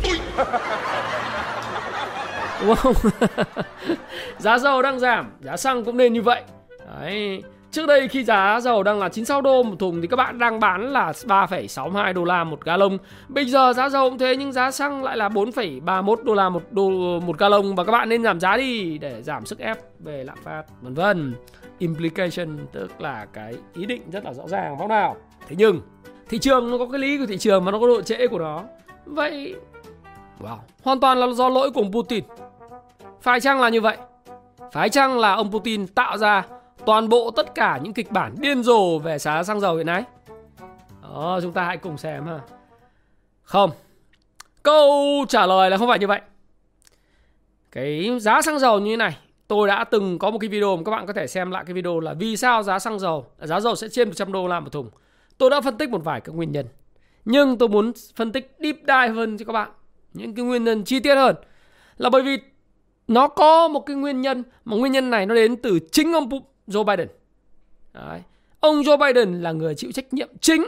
Đúng 2.61 2.75
không? 2.75 2.93
giá 4.37 4.57
dầu 4.57 4.81
đang 4.81 4.99
giảm, 4.99 5.31
giá 5.41 5.57
xăng 5.57 5.83
cũng 5.83 5.97
nên 5.97 6.13
như 6.13 6.21
vậy. 6.21 6.41
Đấy, 6.99 7.43
Trước 7.71 7.85
đây 7.85 8.07
khi 8.07 8.23
giá 8.23 8.59
dầu 8.59 8.83
đang 8.83 8.99
là 8.99 9.09
96 9.09 9.41
đô 9.41 9.63
một 9.63 9.75
thùng 9.79 10.01
thì 10.01 10.07
các 10.07 10.15
bạn 10.15 10.39
đang 10.39 10.59
bán 10.59 10.93
là 10.93 11.11
3,62 11.11 12.13
đô 12.13 12.23
la 12.23 12.43
một 12.43 12.65
galon. 12.65 12.97
Bây 13.27 13.45
giờ 13.45 13.73
giá 13.73 13.89
dầu 13.89 14.09
cũng 14.09 14.19
thế 14.19 14.35
nhưng 14.35 14.51
giá 14.51 14.71
xăng 14.71 15.03
lại 15.03 15.17
là 15.17 15.29
4,31 15.29 16.15
đô 16.23 16.33
la 16.33 16.49
một 16.49 16.63
đô 16.71 16.89
một 17.19 17.37
galon 17.37 17.75
và 17.75 17.83
các 17.83 17.91
bạn 17.91 18.09
nên 18.09 18.23
giảm 18.23 18.39
giá 18.39 18.57
đi 18.57 18.97
để 18.97 19.21
giảm 19.23 19.45
sức 19.45 19.59
ép 19.59 19.77
về 19.99 20.23
lạm 20.23 20.37
phát 20.43 20.63
vân 20.81 20.93
vân. 20.93 21.35
Implication 21.79 22.57
tức 22.71 23.01
là 23.01 23.25
cái 23.33 23.53
ý 23.73 23.85
định 23.85 24.01
rất 24.11 24.25
là 24.25 24.33
rõ 24.33 24.47
ràng 24.47 24.77
phải 24.77 24.87
nào? 24.87 25.15
Thế 25.47 25.55
nhưng 25.59 25.81
thị 26.29 26.39
trường 26.39 26.71
nó 26.71 26.77
có 26.77 26.85
cái 26.91 26.99
lý 26.99 27.17
của 27.17 27.25
thị 27.25 27.37
trường 27.37 27.65
mà 27.65 27.71
nó 27.71 27.79
có 27.79 27.87
độ 27.87 28.01
trễ 28.01 28.27
của 28.27 28.39
nó. 28.39 28.63
Vậy 29.05 29.55
wow, 30.39 30.57
hoàn 30.83 30.99
toàn 30.99 31.17
là 31.17 31.27
do 31.27 31.49
lỗi 31.49 31.71
của 31.71 31.81
ông 31.81 31.91
Putin. 31.91 32.23
Phải 33.21 33.39
chăng 33.39 33.61
là 33.61 33.69
như 33.69 33.81
vậy? 33.81 33.97
Phải 34.71 34.89
chăng 34.89 35.19
là 35.19 35.33
ông 35.33 35.51
Putin 35.51 35.87
tạo 35.87 36.17
ra 36.17 36.43
toàn 36.85 37.09
bộ 37.09 37.31
tất 37.31 37.55
cả 37.55 37.79
những 37.83 37.93
kịch 37.93 38.11
bản 38.11 38.35
điên 38.39 38.63
rồ 38.63 38.99
về 38.99 39.19
giá 39.19 39.43
xăng 39.43 39.59
dầu 39.59 39.75
hiện 39.75 39.85
nay? 39.85 40.03
Đó, 41.01 41.39
chúng 41.41 41.51
ta 41.51 41.63
hãy 41.63 41.77
cùng 41.77 41.97
xem 41.97 42.25
ha. 42.25 42.39
Không. 43.43 43.71
Câu 44.63 45.25
trả 45.29 45.45
lời 45.45 45.69
là 45.69 45.77
không 45.77 45.87
phải 45.87 45.99
như 45.99 46.07
vậy. 46.07 46.21
Cái 47.71 48.19
giá 48.19 48.41
xăng 48.41 48.59
dầu 48.59 48.79
như 48.79 48.91
thế 48.91 48.97
này, 48.97 49.17
tôi 49.47 49.67
đã 49.67 49.83
từng 49.83 50.19
có 50.19 50.31
một 50.31 50.37
cái 50.39 50.49
video 50.49 50.77
mà 50.77 50.83
các 50.85 50.91
bạn 50.91 51.07
có 51.07 51.13
thể 51.13 51.27
xem 51.27 51.51
lại 51.51 51.63
cái 51.67 51.73
video 51.73 51.99
là 51.99 52.13
vì 52.13 52.37
sao 52.37 52.63
giá 52.63 52.79
xăng 52.79 52.99
dầu, 52.99 53.25
giá 53.39 53.59
dầu 53.59 53.75
sẽ 53.75 53.87
trên 53.89 54.07
100 54.07 54.31
đô 54.31 54.47
la 54.47 54.59
một 54.59 54.71
thùng. 54.71 54.89
Tôi 55.37 55.49
đã 55.49 55.61
phân 55.61 55.77
tích 55.77 55.89
một 55.89 56.03
vài 56.03 56.21
các 56.21 56.35
nguyên 56.35 56.51
nhân. 56.51 56.65
Nhưng 57.25 57.57
tôi 57.57 57.69
muốn 57.69 57.91
phân 58.15 58.31
tích 58.31 58.55
deep 58.59 58.75
dive 58.75 59.07
hơn 59.07 59.37
cho 59.37 59.45
các 59.45 59.53
bạn. 59.53 59.71
Những 60.13 60.35
cái 60.35 60.45
nguyên 60.45 60.63
nhân 60.63 60.83
chi 60.83 60.99
tiết 60.99 61.15
hơn. 61.15 61.35
Là 61.97 62.09
bởi 62.09 62.21
vì 62.21 62.37
nó 63.07 63.27
có 63.27 63.67
một 63.67 63.79
cái 63.79 63.95
nguyên 63.95 64.21
nhân 64.21 64.43
mà 64.65 64.77
nguyên 64.77 64.91
nhân 64.91 65.09
này 65.09 65.25
nó 65.25 65.35
đến 65.35 65.55
từ 65.55 65.79
chính 65.91 66.13
ông 66.13 66.29
Joe 66.69 66.83
Biden. 66.83 67.07
Đấy. 67.93 68.21
Ông 68.59 68.81
Joe 68.81 68.97
Biden 68.97 69.41
là 69.41 69.51
người 69.51 69.75
chịu 69.75 69.91
trách 69.91 70.13
nhiệm 70.13 70.29
chính 70.41 70.65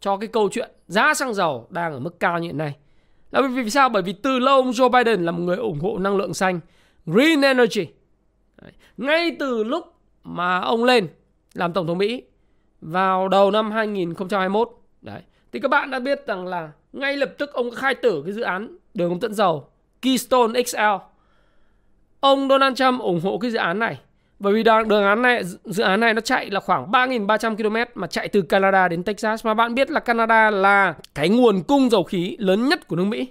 cho 0.00 0.16
cái 0.16 0.28
câu 0.28 0.48
chuyện 0.52 0.70
giá 0.88 1.14
xăng 1.14 1.34
dầu 1.34 1.66
đang 1.70 1.92
ở 1.92 1.98
mức 1.98 2.20
cao 2.20 2.38
như 2.38 2.46
hiện 2.46 2.58
nay. 2.58 2.76
Là 3.30 3.40
bởi 3.40 3.48
vì 3.48 3.70
sao? 3.70 3.88
Bởi 3.88 4.02
vì 4.02 4.12
từ 4.12 4.38
lâu 4.38 4.56
ông 4.56 4.70
Joe 4.70 4.88
Biden 4.88 5.24
là 5.24 5.32
một 5.32 5.42
người 5.42 5.56
ủng 5.56 5.80
hộ 5.80 5.98
năng 5.98 6.16
lượng 6.16 6.34
xanh, 6.34 6.60
green 7.06 7.40
energy. 7.40 7.86
Đấy. 8.62 8.72
Ngay 8.96 9.36
từ 9.38 9.64
lúc 9.64 9.94
mà 10.24 10.60
ông 10.60 10.84
lên 10.84 11.08
làm 11.54 11.72
tổng 11.72 11.86
thống 11.86 11.98
Mỹ 11.98 12.22
vào 12.80 13.28
đầu 13.28 13.50
năm 13.50 13.70
2021, 13.70 14.70
đấy, 15.02 15.20
thì 15.52 15.60
các 15.60 15.68
bạn 15.68 15.90
đã 15.90 15.98
biết 15.98 16.26
rằng 16.26 16.46
là 16.46 16.72
ngay 16.92 17.16
lập 17.16 17.34
tức 17.38 17.52
ông 17.52 17.70
khai 17.70 17.94
tử 17.94 18.22
cái 18.24 18.32
dự 18.32 18.42
án 18.42 18.76
đường 18.94 19.10
ống 19.10 19.20
dẫn 19.20 19.34
dầu 19.34 19.68
Keystone 20.02 20.62
XL. 20.62 20.78
Ông 22.20 22.48
Donald 22.48 22.76
Trump 22.76 23.00
ủng 23.00 23.20
hộ 23.20 23.38
cái 23.38 23.50
dự 23.50 23.58
án 23.58 23.78
này 23.78 24.00
bởi 24.38 24.52
vì 24.52 24.62
đường, 24.62 24.88
đường 24.88 25.04
án 25.04 25.22
này 25.22 25.42
dự 25.64 25.82
án 25.82 26.00
này 26.00 26.14
nó 26.14 26.20
chạy 26.20 26.50
là 26.50 26.60
khoảng 26.60 26.90
3.300 26.90 27.56
km 27.56 28.00
mà 28.00 28.06
chạy 28.06 28.28
từ 28.28 28.42
Canada 28.42 28.88
đến 28.88 29.02
Texas 29.02 29.46
mà 29.46 29.54
bạn 29.54 29.74
biết 29.74 29.90
là 29.90 30.00
Canada 30.00 30.50
là 30.50 30.94
cái 31.14 31.28
nguồn 31.28 31.62
cung 31.62 31.90
dầu 31.90 32.04
khí 32.04 32.36
lớn 32.38 32.68
nhất 32.68 32.88
của 32.88 32.96
nước 32.96 33.04
Mỹ. 33.04 33.28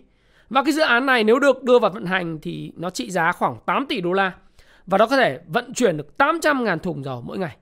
Và 0.50 0.63
cái 0.63 0.74
dự 0.74 0.81
án 0.81 1.05
này 1.05 1.24
nếu 1.24 1.39
được 1.39 1.63
đưa 1.63 1.79
vào 1.79 1.91
vận 1.91 2.05
hành 2.05 2.39
thì 2.41 2.71
nó 2.75 2.89
trị 2.89 3.12
giá 3.12 3.31
khoảng 3.31 3.57
8 3.65 3.85
tỷ 3.85 4.01
đô 4.01 4.13
la 4.13 4.31
và 4.85 4.97
nó 4.97 5.07
có 5.07 5.17
thể 5.17 5.39
vận 5.47 5.74
chuyển 5.74 5.97
được 5.97 6.07
800.000 6.17 6.77
thùng 6.77 7.03
dầu 7.03 7.24
mỗi 7.25 7.38
ngày. 7.38 7.57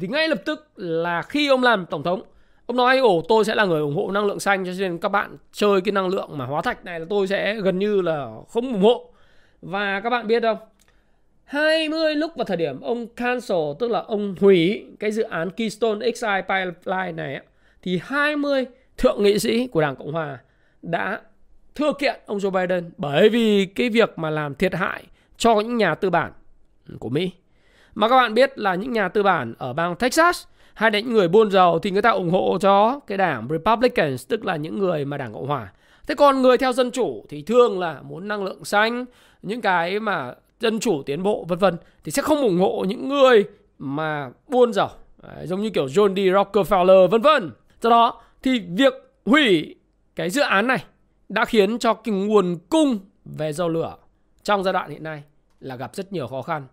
Thì 0.00 0.08
ngay 0.08 0.28
lập 0.28 0.38
tức 0.44 0.72
là 0.76 1.22
khi 1.22 1.48
ông 1.48 1.62
làm 1.62 1.86
tổng 1.86 2.02
thống, 2.02 2.22
ông 2.66 2.76
nói 2.76 2.98
ồ 2.98 3.22
tôi 3.28 3.44
sẽ 3.44 3.54
là 3.54 3.64
người 3.64 3.80
ủng 3.80 3.96
hộ 3.96 4.10
năng 4.10 4.26
lượng 4.26 4.40
xanh 4.40 4.64
cho 4.64 4.72
nên 4.78 4.98
các 4.98 5.08
bạn 5.08 5.36
chơi 5.52 5.80
cái 5.80 5.92
năng 5.92 6.08
lượng 6.08 6.38
mà 6.38 6.46
hóa 6.46 6.62
thạch 6.62 6.84
này 6.84 7.00
là 7.00 7.06
tôi 7.10 7.26
sẽ 7.26 7.54
gần 7.54 7.78
như 7.78 8.00
là 8.00 8.28
không 8.48 8.72
ủng 8.72 8.82
hộ. 8.82 9.12
Và 9.62 10.00
các 10.00 10.10
bạn 10.10 10.26
biết 10.26 10.42
không? 10.42 10.58
20 11.48 12.14
lúc 12.14 12.32
vào 12.36 12.44
thời 12.44 12.56
điểm 12.56 12.80
ông 12.80 13.06
cancel 13.06 13.58
tức 13.78 13.90
là 13.90 14.00
ông 14.00 14.34
hủy 14.40 14.86
cái 15.00 15.12
dự 15.12 15.22
án 15.22 15.50
Keystone 15.50 16.12
XI 16.12 16.26
Pipeline 16.48 17.12
này 17.12 17.40
thì 17.82 18.00
20 18.04 18.66
thượng 18.98 19.22
nghị 19.22 19.38
sĩ 19.38 19.66
của 19.66 19.80
Đảng 19.80 19.96
Cộng 19.96 20.12
Hòa 20.12 20.38
đã 20.82 21.20
thưa 21.74 21.92
kiện 21.98 22.20
ông 22.26 22.38
Joe 22.38 22.50
Biden 22.50 22.90
bởi 22.96 23.28
vì 23.28 23.66
cái 23.66 23.90
việc 23.90 24.18
mà 24.18 24.30
làm 24.30 24.54
thiệt 24.54 24.74
hại 24.74 25.04
cho 25.36 25.60
những 25.60 25.76
nhà 25.76 25.94
tư 25.94 26.10
bản 26.10 26.32
của 26.98 27.08
Mỹ. 27.08 27.30
Mà 27.94 28.08
các 28.08 28.16
bạn 28.16 28.34
biết 28.34 28.58
là 28.58 28.74
những 28.74 28.92
nhà 28.92 29.08
tư 29.08 29.22
bản 29.22 29.54
ở 29.58 29.72
bang 29.72 29.96
Texas 29.96 30.44
hay 30.74 30.90
là 30.90 31.00
những 31.00 31.12
người 31.12 31.28
buôn 31.28 31.50
dầu 31.50 31.78
thì 31.78 31.90
người 31.90 32.02
ta 32.02 32.10
ủng 32.10 32.30
hộ 32.30 32.58
cho 32.60 33.00
cái 33.06 33.18
đảng 33.18 33.48
Republicans 33.50 34.28
tức 34.28 34.44
là 34.44 34.56
những 34.56 34.78
người 34.78 35.04
mà 35.04 35.16
đảng 35.16 35.32
Cộng 35.32 35.46
Hòa. 35.46 35.72
Thế 36.06 36.14
còn 36.14 36.42
người 36.42 36.58
theo 36.58 36.72
dân 36.72 36.90
chủ 36.90 37.26
thì 37.28 37.42
thường 37.42 37.80
là 37.80 38.00
muốn 38.02 38.28
năng 38.28 38.44
lượng 38.44 38.64
xanh, 38.64 39.04
những 39.42 39.60
cái 39.60 40.00
mà 40.00 40.34
dân 40.60 40.80
chủ 40.80 41.02
tiến 41.02 41.22
bộ 41.22 41.44
vân 41.48 41.58
vân 41.58 41.76
thì 42.04 42.12
sẽ 42.12 42.22
không 42.22 42.40
ủng 42.40 42.58
hộ 42.58 42.84
những 42.88 43.08
người 43.08 43.44
mà 43.78 44.30
buôn 44.48 44.72
dầu 44.72 44.88
Đấy, 45.22 45.46
giống 45.46 45.62
như 45.62 45.70
kiểu 45.70 45.86
John 45.86 46.14
D. 46.14 46.18
Rockefeller 46.18 47.08
vân 47.08 47.22
vân. 47.22 47.50
Do 47.80 47.90
đó 47.90 48.22
thì 48.42 48.60
việc 48.68 48.92
hủy 49.24 49.74
cái 50.16 50.30
dự 50.30 50.42
án 50.42 50.66
này 50.66 50.84
đã 51.28 51.44
khiến 51.44 51.78
cho 51.78 51.94
cái 51.94 52.14
nguồn 52.14 52.56
cung 52.68 52.98
về 53.24 53.52
dầu 53.52 53.68
lửa 53.68 53.96
trong 54.42 54.64
giai 54.64 54.72
đoạn 54.72 54.90
hiện 54.90 55.02
nay 55.02 55.22
là 55.60 55.76
gặp 55.76 55.94
rất 55.94 56.12
nhiều 56.12 56.26
khó 56.26 56.42
khăn. 56.42 56.66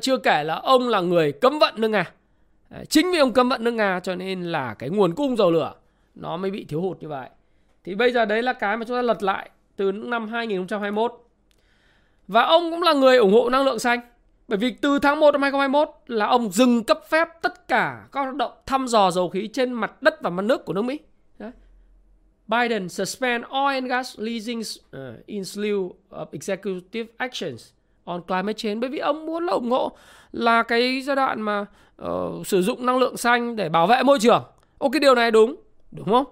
Chưa 0.00 0.16
kể 0.16 0.44
là 0.44 0.54
ông 0.54 0.88
là 0.88 1.00
người 1.00 1.32
cấm 1.32 1.58
vận 1.58 1.74
nước 1.76 1.88
Nga. 1.88 2.12
Chính 2.88 3.10
vì 3.12 3.18
ông 3.18 3.32
cấm 3.32 3.48
vận 3.48 3.64
nước 3.64 3.70
Nga 3.70 4.00
cho 4.00 4.14
nên 4.14 4.42
là 4.42 4.74
cái 4.74 4.90
nguồn 4.90 5.14
cung 5.14 5.36
dầu 5.36 5.50
lửa 5.50 5.74
nó 6.14 6.36
mới 6.36 6.50
bị 6.50 6.64
thiếu 6.64 6.80
hụt 6.80 6.98
như 7.00 7.08
vậy. 7.08 7.28
Thì 7.84 7.94
bây 7.94 8.12
giờ 8.12 8.24
đấy 8.24 8.42
là 8.42 8.52
cái 8.52 8.76
mà 8.76 8.84
chúng 8.88 8.96
ta 8.96 9.02
lật 9.02 9.22
lại 9.22 9.50
từ 9.76 9.92
năm 9.92 10.28
2021. 10.28 11.12
Và 12.32 12.42
ông 12.42 12.70
cũng 12.70 12.82
là 12.82 12.92
người 12.92 13.16
ủng 13.16 13.32
hộ 13.32 13.48
năng 13.48 13.64
lượng 13.64 13.78
xanh. 13.78 14.00
Bởi 14.48 14.58
vì 14.58 14.70
từ 14.70 14.98
tháng 14.98 15.20
1 15.20 15.30
năm 15.30 15.42
2021 15.42 15.88
là 16.06 16.26
ông 16.26 16.50
dừng 16.50 16.84
cấp 16.84 17.00
phép 17.08 17.28
tất 17.42 17.68
cả 17.68 18.06
các 18.12 18.20
hoạt 18.20 18.34
động 18.36 18.52
thăm 18.66 18.86
dò 18.86 19.10
dầu 19.10 19.28
khí 19.28 19.48
trên 19.52 19.72
mặt 19.72 20.02
đất 20.02 20.22
và 20.22 20.30
mặt 20.30 20.42
nước 20.42 20.64
của 20.64 20.72
nước 20.72 20.82
Mỹ. 20.82 20.98
Đấy. 21.38 21.50
Biden 22.46 22.88
suspend 22.88 23.44
oil 23.44 23.74
and 23.74 23.86
gas 23.86 24.18
leasing 24.18 24.60
uh, 24.60 25.26
in 25.26 25.42
slew 25.42 25.90
of 26.10 26.26
executive 26.32 27.12
actions 27.16 27.70
on 28.04 28.22
climate 28.26 28.56
change 28.56 28.80
bởi 28.80 28.90
vì 28.90 28.98
ông 28.98 29.26
muốn 29.26 29.46
là 29.46 29.52
ủng 29.52 29.70
hộ 29.70 29.92
là 30.32 30.62
cái 30.62 31.02
giai 31.02 31.16
đoạn 31.16 31.40
mà 31.40 31.66
uh, 32.02 32.46
sử 32.46 32.62
dụng 32.62 32.86
năng 32.86 32.98
lượng 32.98 33.16
xanh 33.16 33.56
để 33.56 33.68
bảo 33.68 33.86
vệ 33.86 34.02
môi 34.02 34.18
trường. 34.20 34.42
Ô 34.78 34.88
cái 34.88 35.00
điều 35.00 35.14
này 35.14 35.30
đúng, 35.30 35.56
đúng 35.90 36.10
không? 36.10 36.26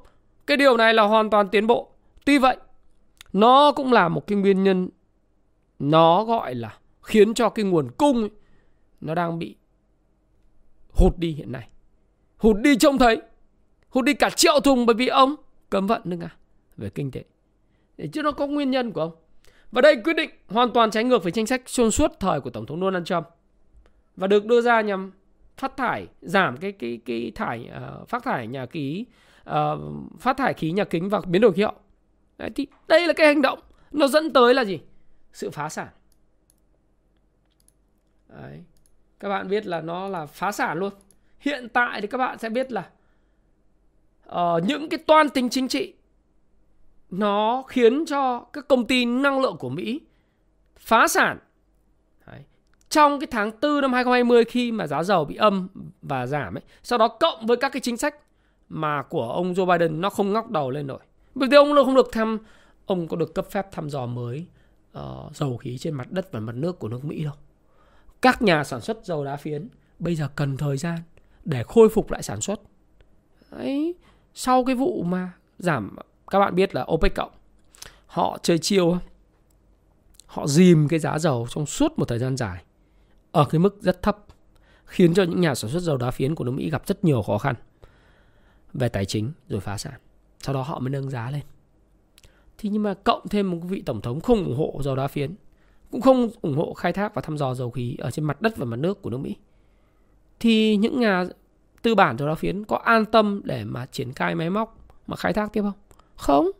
Cái 0.46 0.56
điều 0.56 0.76
này 0.76 0.94
là 0.94 1.02
hoàn 1.02 1.30
toàn 1.30 1.48
tiến 1.48 1.66
bộ. 1.66 1.88
Tuy 2.24 2.38
vậy, 2.38 2.56
nó 3.32 3.72
cũng 3.72 3.92
là 3.92 4.08
một 4.08 4.26
cái 4.26 4.38
nguyên 4.38 4.64
nhân 4.64 4.88
nó 5.80 6.24
gọi 6.24 6.54
là 6.54 6.78
khiến 7.02 7.34
cho 7.34 7.48
cái 7.48 7.64
nguồn 7.64 7.90
cung 7.90 8.20
ấy, 8.20 8.30
nó 9.00 9.14
đang 9.14 9.38
bị 9.38 9.56
hụt 10.90 11.18
đi 11.18 11.32
hiện 11.32 11.52
nay. 11.52 11.68
Hụt 12.36 12.56
đi 12.60 12.76
trông 12.76 12.98
thấy, 12.98 13.22
hụt 13.88 14.04
đi 14.04 14.14
cả 14.14 14.30
triệu 14.30 14.60
thùng 14.60 14.86
bởi 14.86 14.94
vì 14.94 15.06
ông 15.06 15.34
cấm 15.70 15.86
vận 15.86 16.02
nước 16.04 16.16
Nga 16.16 16.36
về 16.76 16.90
kinh 16.90 17.10
tế. 17.10 17.24
Để 17.96 18.08
chứ 18.12 18.22
nó 18.22 18.32
có 18.32 18.46
nguyên 18.46 18.70
nhân 18.70 18.92
của 18.92 19.00
ông. 19.00 19.12
Và 19.72 19.80
đây 19.80 19.96
quyết 20.04 20.16
định 20.16 20.30
hoàn 20.48 20.70
toàn 20.72 20.90
trái 20.90 21.04
ngược 21.04 21.22
với 21.22 21.32
chính 21.32 21.46
sách 21.46 21.62
xuyên 21.66 21.90
suốt 21.90 22.12
thời 22.20 22.40
của 22.40 22.50
Tổng 22.50 22.66
thống 22.66 22.80
Donald 22.80 23.06
Trump. 23.06 23.26
Và 24.16 24.26
được 24.26 24.46
đưa 24.46 24.60
ra 24.60 24.80
nhằm 24.80 25.12
phát 25.56 25.76
thải, 25.76 26.06
giảm 26.20 26.56
cái 26.56 26.72
cái 26.72 27.00
cái 27.04 27.32
thải 27.34 27.70
uh, 28.00 28.08
phát 28.08 28.24
thải 28.24 28.46
nhà 28.46 28.66
khí 28.66 29.04
uh, 29.50 29.54
phát 30.20 30.36
thải 30.36 30.54
khí 30.54 30.72
nhà 30.72 30.84
kính 30.84 31.08
và 31.08 31.20
biến 31.26 31.42
đổi 31.42 31.52
khí 31.52 31.62
hậu. 31.62 31.74
Đấy, 32.38 32.50
thì 32.54 32.66
đây 32.88 33.06
là 33.06 33.12
cái 33.12 33.26
hành 33.26 33.42
động 33.42 33.58
nó 33.92 34.06
dẫn 34.06 34.32
tới 34.32 34.54
là 34.54 34.64
gì? 34.64 34.80
Sự 35.32 35.50
phá 35.50 35.68
sản. 35.68 35.88
Đấy. 38.28 38.64
Các 39.20 39.28
bạn 39.28 39.48
biết 39.48 39.66
là 39.66 39.80
nó 39.80 40.08
là 40.08 40.26
phá 40.26 40.52
sản 40.52 40.78
luôn. 40.78 40.92
Hiện 41.38 41.68
tại 41.68 42.00
thì 42.00 42.06
các 42.06 42.18
bạn 42.18 42.38
sẽ 42.38 42.48
biết 42.48 42.72
là 42.72 42.90
uh, 44.28 44.64
những 44.66 44.88
cái 44.88 44.98
toan 44.98 45.28
tính 45.28 45.50
chính 45.50 45.68
trị 45.68 45.94
nó 47.10 47.62
khiến 47.68 48.04
cho 48.06 48.40
các 48.52 48.68
công 48.68 48.86
ty 48.86 49.04
năng 49.04 49.40
lượng 49.40 49.56
của 49.58 49.68
Mỹ 49.68 50.00
phá 50.78 51.08
sản. 51.08 51.38
Đấy. 52.26 52.40
Trong 52.88 53.20
cái 53.20 53.26
tháng 53.30 53.50
4 53.62 53.80
năm 53.80 53.92
2020 53.92 54.44
khi 54.44 54.72
mà 54.72 54.86
giá 54.86 55.02
dầu 55.02 55.24
bị 55.24 55.36
âm 55.36 55.68
và 56.02 56.26
giảm 56.26 56.54
ấy, 56.54 56.62
sau 56.82 56.98
đó 56.98 57.08
cộng 57.08 57.46
với 57.46 57.56
các 57.56 57.72
cái 57.72 57.80
chính 57.80 57.96
sách 57.96 58.14
mà 58.68 59.02
của 59.02 59.32
ông 59.32 59.52
Joe 59.52 59.66
Biden 59.66 60.00
nó 60.00 60.10
không 60.10 60.32
ngóc 60.32 60.50
đầu 60.50 60.70
lên 60.70 60.86
nổi. 60.86 61.00
Bởi 61.34 61.48
vì 61.48 61.56
ông 61.56 61.74
không 61.74 61.94
được 61.94 62.08
thăm 62.12 62.38
ông 62.86 63.08
có 63.08 63.16
được 63.16 63.34
cấp 63.34 63.46
phép 63.50 63.72
thăm 63.72 63.90
dò 63.90 64.06
mới 64.06 64.46
uh, 64.98 65.36
dầu 65.36 65.56
khí 65.56 65.78
trên 65.78 65.94
mặt 65.94 66.10
đất 66.10 66.32
và 66.32 66.40
mặt 66.40 66.54
nước 66.54 66.78
của 66.78 66.88
nước 66.88 67.04
Mỹ 67.04 67.24
đâu. 67.24 67.34
Các 68.22 68.42
nhà 68.42 68.64
sản 68.64 68.80
xuất 68.80 69.04
dầu 69.04 69.24
đá 69.24 69.36
phiến 69.36 69.68
bây 69.98 70.14
giờ 70.14 70.28
cần 70.36 70.56
thời 70.56 70.76
gian 70.76 70.98
để 71.44 71.62
khôi 71.62 71.88
phục 71.88 72.10
lại 72.10 72.22
sản 72.22 72.40
xuất. 72.40 72.60
Đấy, 73.50 73.94
sau 74.34 74.64
cái 74.64 74.74
vụ 74.74 75.02
mà 75.02 75.32
giảm 75.58 75.96
các 76.30 76.38
bạn 76.38 76.54
biết 76.54 76.74
là 76.74 76.86
OPEC 76.92 77.14
cộng 77.14 77.30
họ 78.06 78.38
chơi 78.42 78.58
chiêu 78.58 78.98
họ 80.26 80.46
dìm 80.46 80.88
cái 80.88 80.98
giá 80.98 81.18
dầu 81.18 81.46
trong 81.50 81.66
suốt 81.66 81.98
một 81.98 82.04
thời 82.08 82.18
gian 82.18 82.36
dài 82.36 82.64
ở 83.32 83.44
cái 83.50 83.58
mức 83.58 83.82
rất 83.82 84.02
thấp 84.02 84.18
khiến 84.84 85.14
cho 85.14 85.22
những 85.22 85.40
nhà 85.40 85.54
sản 85.54 85.70
xuất 85.70 85.80
dầu 85.80 85.96
đá 85.96 86.10
phiến 86.10 86.34
của 86.34 86.44
nước 86.44 86.52
Mỹ 86.52 86.70
gặp 86.70 86.86
rất 86.86 87.04
nhiều 87.04 87.22
khó 87.22 87.38
khăn 87.38 87.54
về 88.74 88.88
tài 88.88 89.04
chính 89.04 89.32
rồi 89.48 89.60
phá 89.60 89.78
sản. 89.78 90.00
Sau 90.40 90.54
đó 90.54 90.62
họ 90.62 90.78
mới 90.78 90.90
nâng 90.90 91.10
giá 91.10 91.30
lên. 91.30 91.42
Thì 92.62 92.68
nhưng 92.68 92.82
mà 92.82 92.94
cộng 92.94 93.28
thêm 93.28 93.50
một 93.50 93.58
vị 93.62 93.82
tổng 93.86 94.00
thống 94.00 94.20
không 94.20 94.44
ủng 94.44 94.56
hộ 94.56 94.80
dầu 94.82 94.96
đá 94.96 95.08
phiến, 95.08 95.34
cũng 95.90 96.00
không 96.00 96.30
ủng 96.42 96.56
hộ 96.56 96.74
khai 96.74 96.92
thác 96.92 97.14
và 97.14 97.22
thăm 97.22 97.38
dò 97.38 97.54
dầu 97.54 97.70
khí 97.70 97.96
ở 97.98 98.10
trên 98.10 98.24
mặt 98.24 98.42
đất 98.42 98.56
và 98.56 98.64
mặt 98.64 98.76
nước 98.76 99.02
của 99.02 99.10
nước 99.10 99.18
Mỹ. 99.18 99.36
Thì 100.40 100.76
những 100.76 101.00
nhà 101.00 101.24
tư 101.82 101.94
bản 101.94 102.18
dầu 102.18 102.28
đá 102.28 102.34
phiến 102.34 102.64
có 102.64 102.76
an 102.76 103.04
tâm 103.04 103.40
để 103.44 103.64
mà 103.64 103.86
triển 103.86 104.12
khai 104.12 104.34
máy 104.34 104.50
móc 104.50 104.78
mà 105.06 105.16
khai 105.16 105.32
thác 105.32 105.52
tiếp 105.52 105.62
không? 105.62 105.72
Không. 106.16 106.50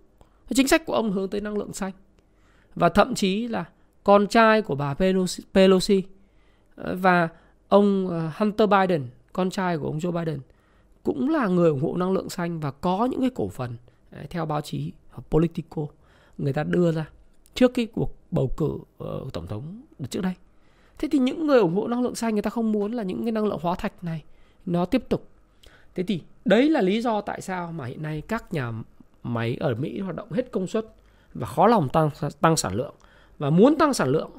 Chính 0.54 0.69
sách 0.69 0.87
của 0.87 0.92
ông 0.92 1.12
hướng 1.12 1.28
tới 1.28 1.40
năng 1.40 1.59
lượng 1.59 1.73
xanh. 1.73 1.92
Và 2.75 2.88
thậm 2.88 3.14
chí 3.14 3.49
là 3.49 3.64
con 4.04 4.26
trai 4.26 4.62
của 4.62 4.75
bà 4.75 4.95
Pelosi, 5.54 6.02
ờ, 6.75 6.97
và 6.97 7.28
ông 7.69 8.09
ờ, 8.09 8.30
Hunter 8.37 8.69
Biden, 8.69 9.07
con 9.33 9.50
trai 9.50 9.78
của 9.78 9.87
ông 9.87 9.99
Joe 9.99 10.12
Biden 10.12 10.40
cũng 11.02 11.30
là 11.30 11.49
người 11.49 11.71
ủng 11.71 11.83
hộ 11.83 11.97
năng 11.97 12.12
lượng 12.12 12.30
xanh 12.30 12.61
và 12.61 12.71
có 12.71 13.09
những 13.11 13.21
cái 13.21 13.30
cổ 13.35 13.49
phần 13.49 13.76
ờ, 14.11 14.19
theo 14.30 14.47
báo 14.47 14.61
chí 14.61 14.92
Politico 15.30 15.86
người 16.38 16.52
ta 16.52 16.62
đưa 16.62 16.92
ra 16.92 17.08
trước 17.54 17.74
cái 17.74 17.86
cuộc 17.86 18.16
bầu 18.30 18.50
cử 18.56 18.78
uh, 19.04 19.32
tổng 19.32 19.46
thống 19.46 19.82
trước 20.10 20.20
đây. 20.20 20.34
Thế 20.98 21.08
thì 21.12 21.18
những 21.18 21.46
người 21.46 21.58
ủng 21.58 21.74
hộ 21.74 21.88
năng 21.88 22.02
lượng 22.02 22.14
xanh 22.14 22.34
người 22.34 22.42
ta 22.42 22.50
không 22.50 22.72
muốn 22.72 22.92
là 22.92 23.02
những 23.02 23.22
cái 23.22 23.32
năng 23.32 23.46
lượng 23.46 23.58
hóa 23.62 23.74
thạch 23.74 24.04
này 24.04 24.22
nó 24.66 24.84
tiếp 24.84 25.04
tục. 25.08 25.28
Thế 25.94 26.02
thì 26.02 26.20
đấy 26.44 26.68
là 26.70 26.80
lý 26.80 27.02
do 27.02 27.20
tại 27.20 27.40
sao 27.40 27.72
mà 27.72 27.84
hiện 27.84 28.02
nay 28.02 28.22
các 28.28 28.52
nhà 28.52 28.72
máy 29.22 29.56
ở 29.60 29.74
Mỹ 29.74 30.00
hoạt 30.00 30.16
động 30.16 30.32
hết 30.32 30.50
công 30.50 30.66
suất 30.66 30.86
và 31.34 31.46
khó 31.46 31.66
lòng 31.66 31.88
tăng 31.88 32.10
tăng 32.40 32.56
sản 32.56 32.74
lượng 32.74 32.94
và 33.38 33.50
muốn 33.50 33.78
tăng 33.78 33.94
sản 33.94 34.08
lượng 34.08 34.30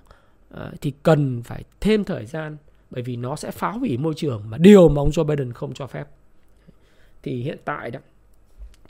uh, 0.53 0.59
thì 0.81 0.93
cần 1.03 1.43
phải 1.43 1.63
thêm 1.79 2.03
thời 2.03 2.25
gian 2.25 2.57
bởi 2.91 3.01
vì 3.03 3.15
nó 3.15 3.35
sẽ 3.35 3.51
phá 3.51 3.71
hủy 3.71 3.97
môi 3.97 4.13
trường 4.13 4.43
mà 4.49 4.57
điều 4.57 4.89
mà 4.89 5.01
ông 5.01 5.09
Joe 5.09 5.23
Biden 5.23 5.53
không 5.53 5.73
cho 5.73 5.87
phép 5.87 6.07
thì 7.23 7.43
hiện 7.43 7.57
tại 7.65 7.91
đó 7.91 7.99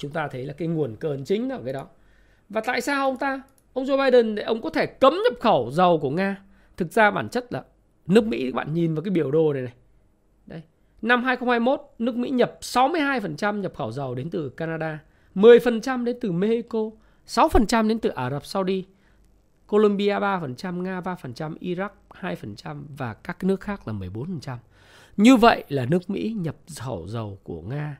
chúng 0.02 0.12
ta 0.12 0.28
thấy 0.28 0.46
là 0.46 0.54
cái 0.54 0.68
nguồn 0.68 0.96
cơn 0.96 1.26
chính 1.26 1.50
là 1.50 1.60
cái 1.64 1.74
đó. 1.74 1.88
Và 2.50 2.62
tại 2.66 2.82
sao 2.82 3.06
ông 3.06 3.18
ta 3.18 3.42
ông 3.74 3.86
Joe 3.86 4.06
Biden 4.06 4.36
để 4.36 4.44
ông 4.44 4.62
có 4.62 4.70
thể 4.70 4.86
cấm 4.86 5.14
nhập 5.14 5.40
khẩu 5.40 5.72
dầu 5.72 6.00
của 6.00 6.10
Nga? 6.10 6.38
Thực 6.78 6.92
ra 6.92 7.12
bản 7.12 7.30
chất 7.30 7.54
là 7.54 7.64
nước 8.08 8.28
Mỹ 8.28 8.46
các 8.46 8.56
bạn 8.56 8.74
nhìn 8.74 8.96
vào 8.96 9.04
cái 9.04 9.12
biểu 9.12 9.32
đồ 9.32 9.54
này 9.54 9.62
này. 9.62 9.74
Đây 10.46 10.62
năm 11.02 11.24
2021 11.24 11.82
nước 12.00 12.16
Mỹ 12.16 12.30
nhập 12.30 12.58
62% 12.62 13.60
nhập 13.60 13.74
khẩu 13.76 13.92
dầu 13.92 14.16
đến 14.16 14.30
từ 14.30 14.50
Canada 14.50 15.00
10% 15.36 16.04
đến 16.04 16.18
từ 16.22 16.32
Mexico 16.32 16.90
6% 17.28 17.88
đến 17.88 18.00
từ 18.00 18.10
Ả 18.10 18.30
Rập 18.30 18.46
Saudi 18.46 18.86
Colombia 19.68 20.20
3%, 20.20 20.82
Nga 20.82 21.02
3%, 21.02 21.56
Iraq 21.60 21.90
2% 22.22 22.84
và 22.98 23.14
các 23.14 23.44
nước 23.44 23.62
khác 23.62 23.88
là 23.88 23.94
14%. 23.94 24.58
Như 25.18 25.36
vậy 25.36 25.64
là 25.70 25.86
nước 25.86 26.10
Mỹ 26.10 26.36
nhập 26.38 26.56
khẩu 26.80 27.08
dầu 27.08 27.40
của 27.44 27.62
Nga 27.62 27.98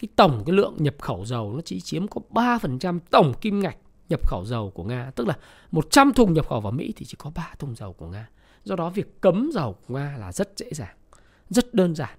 cái 0.00 0.08
tổng 0.16 0.42
cái 0.46 0.56
lượng 0.56 0.74
nhập 0.78 0.94
khẩu 0.98 1.24
dầu 1.24 1.52
nó 1.52 1.60
chỉ 1.64 1.80
chiếm 1.80 2.08
có 2.08 2.20
3% 2.30 2.98
tổng 3.10 3.34
kim 3.40 3.60
ngạch 3.60 3.76
nhập 4.08 4.28
khẩu 4.28 4.44
dầu 4.44 4.70
của 4.70 4.84
Nga. 4.84 5.10
Tức 5.14 5.28
là 5.28 5.36
100 5.70 6.12
thùng 6.12 6.32
nhập 6.32 6.48
khẩu 6.48 6.60
vào 6.60 6.72
Mỹ 6.72 6.92
thì 6.96 7.06
chỉ 7.06 7.16
có 7.18 7.30
3 7.34 7.54
thùng 7.58 7.74
dầu 7.76 7.92
của 7.92 8.06
Nga. 8.06 8.28
Do 8.64 8.76
đó 8.76 8.90
việc 8.90 9.20
cấm 9.20 9.50
dầu 9.52 9.72
của 9.72 9.94
Nga 9.94 10.16
là 10.18 10.32
rất 10.32 10.52
dễ 10.56 10.66
dàng, 10.72 10.96
rất 11.50 11.74
đơn 11.74 11.94
giản. 11.94 12.18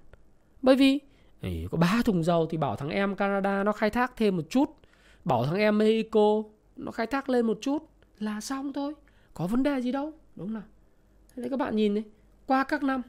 Bởi 0.62 0.76
vì 0.76 0.98
ừ, 1.42 1.48
có 1.70 1.78
3 1.78 2.02
thùng 2.04 2.24
dầu 2.24 2.46
thì 2.46 2.58
bảo 2.58 2.76
thằng 2.76 2.88
em 2.88 3.16
Canada 3.16 3.64
nó 3.64 3.72
khai 3.72 3.90
thác 3.90 4.16
thêm 4.16 4.36
một 4.36 4.44
chút. 4.50 4.70
Bảo 5.24 5.44
thằng 5.44 5.56
em 5.56 5.78
Mexico 5.78 6.42
nó 6.76 6.92
khai 6.92 7.06
thác 7.06 7.28
lên 7.28 7.46
một 7.46 7.58
chút 7.60 7.90
là 8.18 8.40
xong 8.40 8.72
thôi. 8.72 8.94
Có 9.34 9.46
vấn 9.46 9.62
đề 9.62 9.80
gì 9.80 9.92
đâu, 9.92 10.12
đúng 10.36 10.54
nào? 10.54 10.62
Thế 11.36 11.48
các 11.50 11.58
bạn 11.58 11.76
nhìn 11.76 11.94
đi, 11.94 12.02
qua 12.46 12.64
các 12.64 12.82
năm 12.82 13.02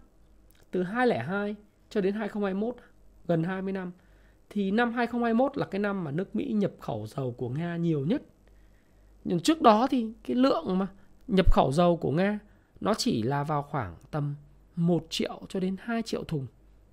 từ 0.72 0.84
2002 0.84 1.56
cho 1.90 2.02
đến 2.02 2.14
2021 2.14 2.76
gần 3.28 3.44
20 3.44 3.74
năm 3.74 3.92
thì 4.54 4.72
năm 4.72 4.94
2021 4.94 5.58
là 5.58 5.66
cái 5.66 5.80
năm 5.80 6.04
mà 6.04 6.12
nước 6.12 6.36
Mỹ 6.36 6.46
nhập 6.46 6.72
khẩu 6.80 7.08
dầu 7.08 7.36
của 7.38 7.50
Nga 7.50 7.78
nhiều 7.78 8.06
nhất. 8.06 8.22
Nhưng 9.24 9.40
trước 9.40 9.62
đó 9.62 9.88
thì 9.92 10.08
cái 10.24 10.36
lượng 10.36 10.78
mà 10.78 10.88
nhập 11.28 11.54
khẩu 11.54 11.72
dầu 11.72 11.98
của 11.98 12.12
Nga 12.12 12.40
nó 12.82 12.94
chỉ 12.94 13.22
là 13.22 13.44
vào 13.44 13.64
khoảng 13.64 13.96
tầm 14.12 14.36
1 14.76 15.06
triệu 15.10 15.42
cho 15.50 15.60
đến 15.60 15.76
2 15.80 16.02
triệu 16.02 16.24
thùng 16.24 16.48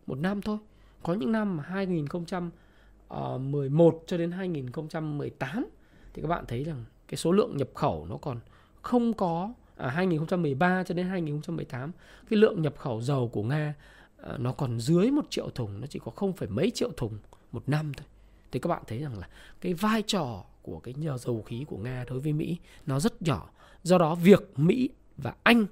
một 0.07 0.19
năm 0.19 0.43
thôi. 0.43 0.59
Có 1.03 1.15
những 1.15 1.33
năm 1.33 1.57
mà 1.57 1.63
2011 1.63 4.05
cho 4.07 4.19
đến 4.19 4.31
2018 4.31 5.67
thì 6.15 6.23
các 6.23 6.29
bạn 6.29 6.45
thấy 6.49 6.65
rằng 6.65 6.85
cái 7.09 7.17
số 7.17 7.33
lượng 7.33 7.57
nhập 7.57 7.69
khẩu 7.75 8.07
nó 8.11 8.17
còn 8.17 8.39
không 8.83 9.13
có 9.13 9.53
à, 9.77 9.89
2013 9.89 10.85
cho 10.85 10.95
đến 10.95 11.07
2018 11.07 11.93
cái 12.31 12.39
lượng 12.39 12.63
nhập 12.63 12.75
khẩu 12.79 13.01
dầu 13.01 13.29
của 13.29 13.43
Nga 13.43 13.75
à, 14.23 14.37
nó 14.39 14.53
còn 14.53 14.81
dưới 14.81 15.11
một 15.11 15.31
triệu 15.31 15.51
thùng 15.51 15.81
nó 15.81 15.87
chỉ 15.87 16.01
có 16.05 16.11
không 16.11 16.33
phải 16.33 16.49
mấy 16.49 16.71
triệu 16.71 16.91
thùng 16.97 17.19
một 17.53 17.69
năm 17.69 17.93
thôi 17.97 18.07
thì 18.53 18.61
các 18.61 18.69
bạn 18.69 18.83
thấy 18.87 18.99
rằng 18.99 19.19
là 19.19 19.29
cái 19.61 19.75
vai 19.75 20.03
trò 20.07 20.45
của 20.63 20.81
cái 20.81 20.95
nhờ 20.95 21.19
dầu 21.19 21.43
khí 21.43 21.65
của 21.69 21.77
Nga 21.77 22.05
đối 22.09 22.21
với 22.21 22.33
Mỹ 22.33 22.57
nó 22.87 23.01
rất 23.01 23.23
nhỏ 23.23 23.51
do 23.83 23.99
đó 23.99 24.15
việc 24.15 24.59
Mỹ 24.59 24.91
và 25.17 25.35
Anh 25.43 25.67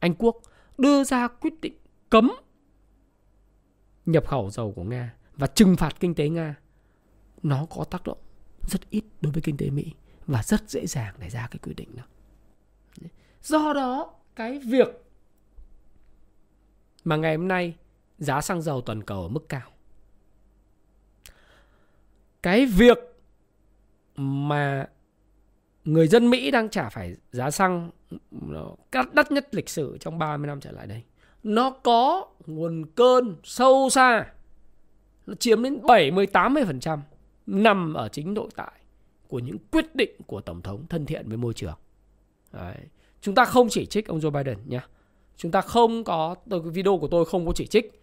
Anh 0.00 0.14
Quốc 0.18 0.36
đưa 0.78 1.04
ra 1.04 1.28
quyết 1.28 1.60
định 1.60 1.74
cấm 2.10 2.32
nhập 4.06 4.28
khẩu 4.28 4.50
dầu 4.50 4.72
của 4.72 4.84
Nga 4.84 5.14
và 5.36 5.46
trừng 5.46 5.76
phạt 5.76 6.00
kinh 6.00 6.14
tế 6.14 6.28
Nga, 6.28 6.54
nó 7.42 7.66
có 7.70 7.84
tác 7.84 8.04
động 8.04 8.18
rất 8.68 8.90
ít 8.90 9.04
đối 9.20 9.32
với 9.32 9.42
kinh 9.42 9.56
tế 9.56 9.70
Mỹ 9.70 9.92
và 10.26 10.42
rất 10.42 10.70
dễ 10.70 10.86
dàng 10.86 11.14
để 11.18 11.30
ra 11.30 11.48
cái 11.50 11.58
quyết 11.62 11.76
định 11.76 11.96
đó. 11.96 12.02
Do 13.42 13.72
đó, 13.72 14.14
cái 14.36 14.58
việc 14.58 14.88
mà 17.04 17.16
ngày 17.16 17.36
hôm 17.36 17.48
nay 17.48 17.76
giá 18.18 18.40
xăng 18.40 18.62
dầu 18.62 18.80
toàn 18.80 19.02
cầu 19.02 19.22
ở 19.22 19.28
mức 19.28 19.48
cao. 19.48 19.70
Cái 22.46 22.66
việc 22.66 22.98
mà 24.16 24.88
người 25.84 26.08
dân 26.08 26.30
Mỹ 26.30 26.50
đang 26.50 26.68
trả 26.68 26.88
phải 26.88 27.14
giá 27.32 27.50
xăng 27.50 27.90
cắt 28.92 29.14
đắt 29.14 29.32
nhất 29.32 29.54
lịch 29.54 29.68
sử 29.68 29.98
trong 30.00 30.18
30 30.18 30.46
năm 30.46 30.60
trở 30.60 30.72
lại 30.72 30.86
đây. 30.86 31.02
Nó 31.42 31.70
có 31.70 32.26
nguồn 32.46 32.86
cơn 32.94 33.36
sâu 33.44 33.88
xa. 33.90 34.26
Nó 35.26 35.34
chiếm 35.34 35.62
đến 35.62 35.78
70-80% 35.82 36.98
nằm 37.46 37.94
ở 37.94 38.08
chính 38.08 38.34
nội 38.34 38.48
tại 38.56 38.72
của 39.28 39.38
những 39.38 39.56
quyết 39.70 39.94
định 39.94 40.16
của 40.26 40.40
Tổng 40.40 40.62
thống 40.62 40.86
thân 40.86 41.06
thiện 41.06 41.28
với 41.28 41.36
môi 41.36 41.54
trường. 41.54 41.78
Đấy. 42.52 42.76
Chúng 43.20 43.34
ta 43.34 43.44
không 43.44 43.68
chỉ 43.70 43.86
trích 43.86 44.06
ông 44.06 44.20
Joe 44.20 44.30
Biden 44.30 44.58
nhé. 44.66 44.80
Chúng 45.36 45.50
ta 45.50 45.60
không 45.60 46.04
có, 46.04 46.34
tôi, 46.50 46.60
video 46.60 46.98
của 46.98 47.08
tôi 47.08 47.24
không 47.24 47.46
có 47.46 47.52
chỉ 47.54 47.66
trích. 47.66 48.02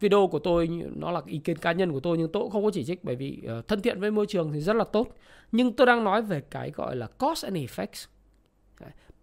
Video 0.00 0.26
của 0.26 0.38
tôi 0.38 0.68
nó 0.96 1.10
là 1.10 1.20
ý 1.26 1.38
kiến 1.38 1.56
cá 1.58 1.72
nhân 1.72 1.92
của 1.92 2.00
tôi 2.00 2.18
nhưng 2.18 2.32
tôi 2.32 2.42
cũng 2.42 2.50
không 2.50 2.64
có 2.64 2.70
chỉ 2.74 2.84
trích 2.84 3.04
bởi 3.04 3.16
vì 3.16 3.42
uh, 3.58 3.68
thân 3.68 3.80
thiện 3.80 4.00
với 4.00 4.10
môi 4.10 4.26
trường 4.26 4.52
thì 4.52 4.60
rất 4.60 4.76
là 4.76 4.84
tốt. 4.84 5.08
Nhưng 5.52 5.72
tôi 5.72 5.86
đang 5.86 6.04
nói 6.04 6.22
về 6.22 6.40
cái 6.40 6.70
gọi 6.70 6.96
là 6.96 7.06
cost 7.06 7.44
and 7.44 7.56
effects. 7.56 8.06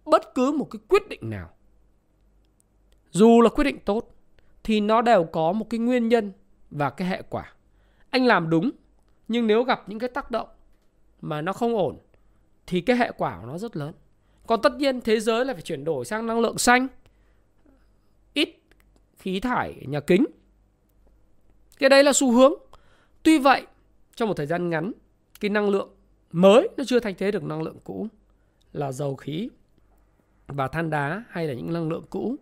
Bất 0.04 0.34
cứ 0.34 0.52
một 0.52 0.68
cái 0.70 0.80
quyết 0.88 1.08
định 1.08 1.30
nào 1.30 1.50
dù 3.10 3.40
là 3.40 3.48
quyết 3.48 3.64
định 3.64 3.78
tốt 3.84 4.14
thì 4.62 4.80
nó 4.80 5.02
đều 5.02 5.24
có 5.24 5.52
một 5.52 5.70
cái 5.70 5.80
nguyên 5.80 6.08
nhân 6.08 6.32
và 6.70 6.90
cái 6.90 7.08
hệ 7.08 7.22
quả. 7.30 7.52
Anh 8.10 8.26
làm 8.26 8.50
đúng 8.50 8.70
nhưng 9.28 9.46
nếu 9.46 9.62
gặp 9.62 9.88
những 9.88 9.98
cái 9.98 10.08
tác 10.08 10.30
động 10.30 10.48
mà 11.20 11.42
nó 11.42 11.52
không 11.52 11.76
ổn 11.76 11.98
thì 12.66 12.80
cái 12.80 12.96
hệ 12.96 13.12
quả 13.18 13.38
của 13.40 13.46
nó 13.46 13.58
rất 13.58 13.76
lớn. 13.76 13.92
Còn 14.46 14.62
tất 14.62 14.72
nhiên 14.76 15.00
thế 15.00 15.20
giới 15.20 15.44
là 15.44 15.52
phải 15.52 15.62
chuyển 15.62 15.84
đổi 15.84 16.04
sang 16.04 16.26
năng 16.26 16.40
lượng 16.40 16.58
xanh, 16.58 16.86
ít 18.34 18.62
khí 19.16 19.40
thải 19.40 19.84
nhà 19.86 20.00
kính. 20.00 20.24
Cái 21.78 21.88
đấy 21.88 22.04
là 22.04 22.12
xu 22.12 22.32
hướng. 22.32 22.52
Tuy 23.22 23.38
vậy, 23.38 23.66
trong 24.16 24.28
một 24.28 24.34
thời 24.34 24.46
gian 24.46 24.70
ngắn, 24.70 24.92
cái 25.40 25.48
năng 25.48 25.68
lượng 25.68 25.88
mới 26.32 26.68
nó 26.76 26.84
chưa 26.86 27.00
thay 27.00 27.14
thế 27.14 27.30
được 27.30 27.44
năng 27.44 27.62
lượng 27.62 27.76
cũ 27.84 28.06
là 28.72 28.92
dầu 28.92 29.16
khí 29.16 29.48
và 30.46 30.68
than 30.68 30.90
đá 30.90 31.24
hay 31.30 31.46
là 31.46 31.54
những 31.54 31.72
năng 31.72 31.88
lượng 31.88 32.04
cũ 32.10 32.36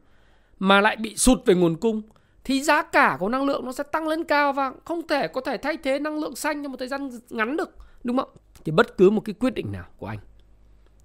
mà 0.58 0.80
lại 0.80 0.96
bị 0.96 1.16
sụt 1.16 1.46
về 1.46 1.54
nguồn 1.54 1.76
cung 1.76 2.02
thì 2.44 2.62
giá 2.62 2.82
cả 2.82 3.16
của 3.20 3.28
năng 3.28 3.46
lượng 3.46 3.64
nó 3.64 3.72
sẽ 3.72 3.84
tăng 3.92 4.08
lên 4.08 4.24
cao 4.24 4.52
và 4.52 4.72
không 4.84 5.06
thể 5.06 5.28
có 5.28 5.40
thể 5.40 5.56
thay 5.56 5.76
thế 5.76 5.98
năng 5.98 6.18
lượng 6.18 6.36
xanh 6.36 6.62
trong 6.62 6.72
một 6.72 6.78
thời 6.78 6.88
gian 6.88 7.10
ngắn 7.30 7.56
được 7.56 7.76
đúng 8.04 8.16
không 8.16 8.30
thì 8.64 8.72
bất 8.72 8.96
cứ 8.96 9.10
một 9.10 9.20
cái 9.24 9.34
quyết 9.34 9.54
định 9.54 9.72
nào 9.72 9.84
của 9.98 10.06
anh 10.06 10.18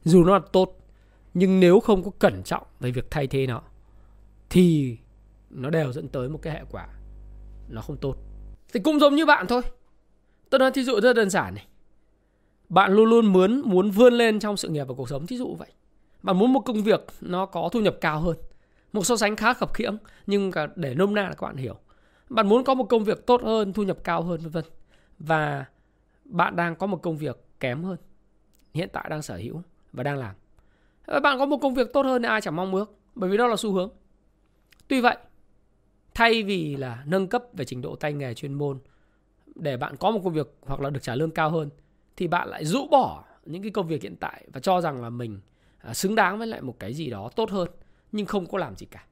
dù 0.03 0.23
nó 0.23 0.33
là 0.33 0.45
tốt 0.51 0.77
nhưng 1.33 1.59
nếu 1.59 1.79
không 1.79 2.03
có 2.03 2.11
cẩn 2.19 2.43
trọng 2.43 2.63
về 2.79 2.91
việc 2.91 3.11
thay 3.11 3.27
thế 3.27 3.47
nó 3.47 3.61
thì 4.49 4.97
nó 5.49 5.69
đều 5.69 5.91
dẫn 5.91 6.07
tới 6.07 6.29
một 6.29 6.39
cái 6.41 6.53
hệ 6.53 6.61
quả 6.71 6.87
nó 7.71 7.81
không 7.81 7.97
tốt. 7.97 8.15
Thì 8.73 8.79
cũng 8.79 8.99
giống 8.99 9.15
như 9.15 9.25
bạn 9.25 9.47
thôi. 9.47 9.61
Tôi 10.49 10.59
nói 10.59 10.71
thí 10.71 10.83
dụ 10.83 10.99
rất 11.01 11.13
đơn 11.13 11.29
giản 11.29 11.55
này. 11.55 11.67
Bạn 12.69 12.93
luôn 12.93 13.09
luôn 13.09 13.25
muốn 13.25 13.61
muốn 13.65 13.91
vươn 13.91 14.13
lên 14.13 14.39
trong 14.39 14.57
sự 14.57 14.69
nghiệp 14.69 14.83
và 14.87 14.93
cuộc 14.97 15.09
sống 15.09 15.27
thí 15.27 15.37
dụ 15.37 15.55
vậy. 15.55 15.67
Bạn 16.23 16.37
muốn 16.37 16.53
một 16.53 16.59
công 16.59 16.83
việc 16.83 17.05
nó 17.21 17.45
có 17.45 17.69
thu 17.71 17.79
nhập 17.79 17.97
cao 18.01 18.19
hơn, 18.19 18.37
một 18.93 19.03
so 19.05 19.17
sánh 19.17 19.35
khá 19.35 19.53
khập 19.53 19.73
khiễng, 19.73 19.97
nhưng 20.27 20.51
để 20.75 20.95
nôm 20.95 21.13
na 21.13 21.21
là 21.21 21.33
các 21.33 21.41
bạn 21.41 21.55
hiểu. 21.55 21.75
Bạn 22.29 22.49
muốn 22.49 22.63
có 22.63 22.73
một 22.73 22.83
công 22.83 23.03
việc 23.03 23.25
tốt 23.25 23.41
hơn, 23.43 23.73
thu 23.73 23.83
nhập 23.83 23.97
cao 24.03 24.23
hơn, 24.23 24.39
vân 24.41 24.51
vân. 24.51 24.63
Và 25.19 25.65
bạn 26.25 26.55
đang 26.55 26.75
có 26.75 26.87
một 26.87 27.01
công 27.01 27.17
việc 27.17 27.43
kém 27.59 27.83
hơn. 27.83 27.97
Hiện 28.73 28.89
tại 28.93 29.07
đang 29.09 29.21
sở 29.21 29.35
hữu 29.35 29.61
và 29.93 30.03
đang 30.03 30.17
làm. 30.17 30.35
Bạn 31.23 31.39
có 31.39 31.45
một 31.45 31.57
công 31.57 31.73
việc 31.73 31.93
tốt 31.93 32.05
hơn 32.05 32.21
thì 32.21 32.27
ai 32.27 32.41
chẳng 32.41 32.55
mong 32.55 32.75
ước, 32.75 32.93
bởi 33.15 33.29
vì 33.29 33.37
đó 33.37 33.47
là 33.47 33.55
xu 33.55 33.73
hướng. 33.73 33.89
Tuy 34.87 35.01
vậy 35.01 35.17
thay 36.13 36.43
vì 36.43 36.75
là 36.75 37.03
nâng 37.05 37.27
cấp 37.27 37.43
về 37.53 37.65
trình 37.65 37.81
độ 37.81 37.95
tay 37.95 38.13
nghề 38.13 38.33
chuyên 38.33 38.53
môn 38.53 38.79
để 39.55 39.77
bạn 39.77 39.95
có 39.97 40.11
một 40.11 40.21
công 40.23 40.33
việc 40.33 40.55
hoặc 40.61 40.81
là 40.81 40.89
được 40.89 41.03
trả 41.03 41.15
lương 41.15 41.31
cao 41.31 41.49
hơn 41.49 41.69
thì 42.15 42.27
bạn 42.27 42.47
lại 42.47 42.65
rũ 42.65 42.87
bỏ 42.91 43.23
những 43.45 43.61
cái 43.61 43.71
công 43.71 43.87
việc 43.87 44.03
hiện 44.03 44.15
tại 44.15 44.45
và 44.53 44.59
cho 44.59 44.81
rằng 44.81 45.01
là 45.01 45.09
mình 45.09 45.39
à, 45.77 45.93
xứng 45.93 46.15
đáng 46.15 46.37
với 46.37 46.47
lại 46.47 46.61
một 46.61 46.79
cái 46.79 46.93
gì 46.93 47.09
đó 47.09 47.29
tốt 47.35 47.49
hơn 47.49 47.69
nhưng 48.11 48.25
không 48.25 48.45
có 48.45 48.57
làm 48.57 48.75
gì 48.75 48.85
cả. 48.85 49.05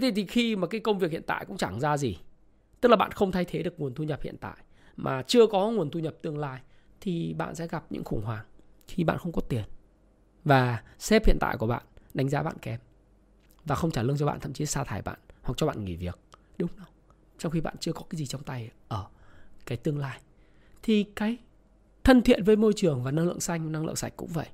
Thế 0.00 0.12
thì 0.16 0.26
khi 0.26 0.56
mà 0.56 0.66
cái 0.66 0.80
công 0.80 0.98
việc 0.98 1.10
hiện 1.10 1.22
tại 1.26 1.44
cũng 1.44 1.56
chẳng 1.56 1.80
ra 1.80 1.96
gì, 1.96 2.18
tức 2.80 2.88
là 2.88 2.96
bạn 2.96 3.12
không 3.12 3.32
thay 3.32 3.44
thế 3.44 3.62
được 3.62 3.80
nguồn 3.80 3.94
thu 3.94 4.04
nhập 4.04 4.22
hiện 4.22 4.36
tại 4.40 4.56
mà 4.96 5.22
chưa 5.22 5.46
có 5.46 5.70
nguồn 5.70 5.90
thu 5.90 6.00
nhập 6.00 6.14
tương 6.22 6.38
lai 6.38 6.60
thì 7.00 7.34
bạn 7.34 7.54
sẽ 7.54 7.66
gặp 7.66 7.84
những 7.90 8.04
khủng 8.04 8.24
hoảng 8.24 8.44
khi 8.88 9.04
bạn 9.04 9.18
không 9.18 9.32
có 9.32 9.40
tiền. 9.48 9.64
Và 10.44 10.82
sếp 10.98 11.26
hiện 11.26 11.36
tại 11.40 11.56
của 11.58 11.66
bạn 11.66 11.82
đánh 12.14 12.28
giá 12.28 12.42
bạn 12.42 12.56
kém 12.62 12.80
và 13.64 13.74
không 13.74 13.90
trả 13.90 14.02
lương 14.02 14.16
cho 14.16 14.26
bạn 14.26 14.40
thậm 14.40 14.52
chí 14.52 14.66
sa 14.66 14.84
thải 14.84 15.02
bạn 15.02 15.18
hoặc 15.48 15.54
cho 15.56 15.66
bạn 15.66 15.84
nghỉ 15.84 15.96
việc. 15.96 16.18
Đúng 16.58 16.70
không? 16.78 16.92
Trong 17.38 17.52
khi 17.52 17.60
bạn 17.60 17.74
chưa 17.80 17.92
có 17.92 18.02
cái 18.10 18.18
gì 18.18 18.26
trong 18.26 18.42
tay 18.42 18.70
ở 18.88 19.06
cái 19.66 19.78
tương 19.78 19.98
lai. 19.98 20.20
Thì 20.82 21.04
cái 21.16 21.36
thân 22.04 22.22
thiện 22.22 22.44
với 22.44 22.56
môi 22.56 22.72
trường 22.76 23.02
và 23.02 23.10
năng 23.10 23.26
lượng 23.26 23.40
xanh, 23.40 23.72
năng 23.72 23.86
lượng 23.86 23.96
sạch 23.96 24.12
cũng 24.16 24.30
vậy 24.32 24.46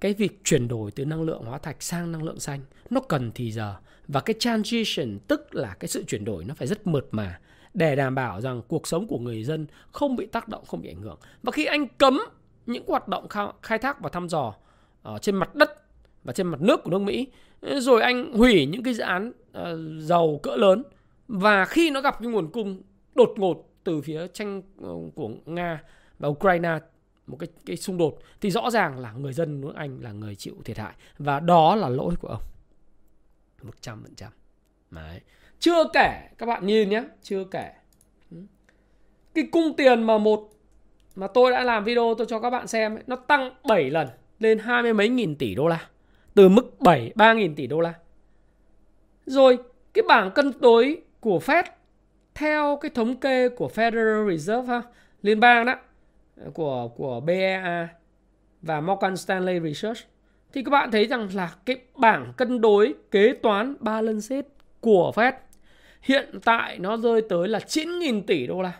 cái 0.00 0.14
việc 0.14 0.40
chuyển 0.44 0.68
đổi 0.68 0.90
từ 0.90 1.04
năng 1.04 1.22
lượng 1.22 1.44
hóa 1.44 1.58
thạch 1.58 1.82
sang 1.82 2.12
năng 2.12 2.22
lượng 2.22 2.40
xanh 2.40 2.60
nó 2.90 3.00
cần 3.00 3.32
thì 3.34 3.52
giờ 3.52 3.76
và 4.08 4.20
cái 4.20 4.34
transition 4.38 5.18
tức 5.28 5.54
là 5.54 5.74
cái 5.80 5.88
sự 5.88 6.04
chuyển 6.04 6.24
đổi 6.24 6.44
nó 6.44 6.54
phải 6.54 6.66
rất 6.66 6.86
mượt 6.86 7.08
mà 7.10 7.40
để 7.74 7.96
đảm 7.96 8.14
bảo 8.14 8.40
rằng 8.40 8.62
cuộc 8.68 8.86
sống 8.86 9.06
của 9.06 9.18
người 9.18 9.44
dân 9.44 9.66
không 9.92 10.16
bị 10.16 10.26
tác 10.26 10.48
động 10.48 10.64
không 10.66 10.82
bị 10.82 10.88
ảnh 10.88 11.02
hưởng 11.02 11.18
và 11.42 11.52
khi 11.52 11.64
anh 11.64 11.88
cấm 11.88 12.20
những 12.66 12.84
hoạt 12.86 13.08
động 13.08 13.28
khai 13.62 13.78
thác 13.78 14.00
và 14.00 14.10
thăm 14.10 14.28
dò 14.28 14.54
ở 15.02 15.18
trên 15.18 15.36
mặt 15.36 15.54
đất 15.54 15.75
và 16.26 16.32
trên 16.32 16.46
mặt 16.46 16.60
nước 16.60 16.84
của 16.84 16.90
nước 16.90 16.98
Mỹ 16.98 17.26
rồi 17.62 18.02
anh 18.02 18.32
hủy 18.32 18.66
những 18.66 18.82
cái 18.82 18.94
dự 18.94 19.02
án 19.02 19.32
à, 19.52 19.72
uh, 19.72 19.78
dầu 19.98 20.40
cỡ 20.42 20.56
lớn 20.56 20.82
và 21.28 21.64
khi 21.64 21.90
nó 21.90 22.00
gặp 22.00 22.16
cái 22.20 22.28
nguồn 22.28 22.50
cung 22.50 22.82
đột 23.14 23.32
ngột 23.36 23.70
từ 23.84 24.00
phía 24.00 24.26
tranh 24.26 24.62
ờ, 24.82 24.92
của 25.14 25.30
Nga 25.46 25.82
và 26.18 26.28
Ukraine 26.28 26.78
một 27.26 27.36
cái 27.36 27.48
cái 27.66 27.76
xung 27.76 27.98
đột 27.98 28.18
thì 28.40 28.50
rõ 28.50 28.70
ràng 28.70 28.98
là 28.98 29.12
người 29.12 29.32
dân 29.32 29.60
nước 29.60 29.72
Anh 29.76 29.98
là 30.02 30.12
người 30.12 30.34
chịu 30.34 30.54
thiệt 30.64 30.78
hại 30.78 30.94
và 31.18 31.40
đó 31.40 31.74
là 31.76 31.88
lỗi 31.88 32.14
của 32.20 32.28
ông. 32.28 32.42
100%. 33.82 34.28
Đấy. 34.90 35.20
Chưa 35.58 35.84
kể 35.92 36.28
các 36.38 36.46
bạn 36.46 36.66
nhìn 36.66 36.88
nhé, 36.88 37.04
chưa 37.22 37.44
kể. 37.44 37.72
Ừ. 38.30 38.36
Cái 39.34 39.44
cung 39.52 39.76
tiền 39.76 40.02
mà 40.02 40.18
một 40.18 40.50
mà 41.16 41.26
tôi 41.26 41.50
đã 41.50 41.64
làm 41.64 41.84
video 41.84 42.14
tôi 42.18 42.26
cho 42.30 42.40
các 42.40 42.50
bạn 42.50 42.66
xem 42.66 42.96
ấy, 42.96 43.02
nó 43.06 43.16
tăng 43.16 43.54
7 43.68 43.90
lần 43.90 44.08
lên 44.38 44.58
hai 44.58 44.82
mươi 44.82 44.94
mấy 44.94 45.08
nghìn 45.08 45.36
tỷ 45.36 45.54
đô 45.54 45.66
la. 45.66 45.88
Từ 46.36 46.48
mức 46.48 46.80
7 46.80 47.12
3.000 47.14 47.54
tỷ 47.54 47.66
đô 47.66 47.80
la. 47.80 47.94
Rồi 49.26 49.58
cái 49.94 50.02
bảng 50.08 50.30
cân 50.30 50.52
đối 50.60 51.02
của 51.20 51.38
Fed 51.38 51.64
theo 52.34 52.78
cái 52.80 52.90
thống 52.94 53.16
kê 53.16 53.48
của 53.48 53.70
Federal 53.74 54.30
Reserve 54.30 54.74
ha, 54.74 54.82
liên 55.22 55.40
bang 55.40 55.66
đó 55.66 55.74
của 56.54 56.88
của 56.88 57.20
BEA 57.20 57.88
và 58.62 58.80
Morgan 58.80 59.16
Stanley 59.16 59.60
Research 59.60 59.98
thì 60.52 60.62
các 60.62 60.70
bạn 60.70 60.90
thấy 60.90 61.06
rằng 61.06 61.28
là 61.34 61.54
cái 61.66 61.76
bảng 61.96 62.32
cân 62.36 62.60
đối 62.60 62.94
kế 63.10 63.32
toán 63.42 63.74
balance 63.80 64.20
sheet 64.20 64.46
của 64.80 65.12
Fed 65.14 65.32
hiện 66.02 66.38
tại 66.44 66.78
nó 66.78 66.96
rơi 66.96 67.22
tới 67.28 67.48
là 67.48 67.58
9.000 67.58 68.22
tỷ 68.26 68.46
đô 68.46 68.62
la. 68.62 68.72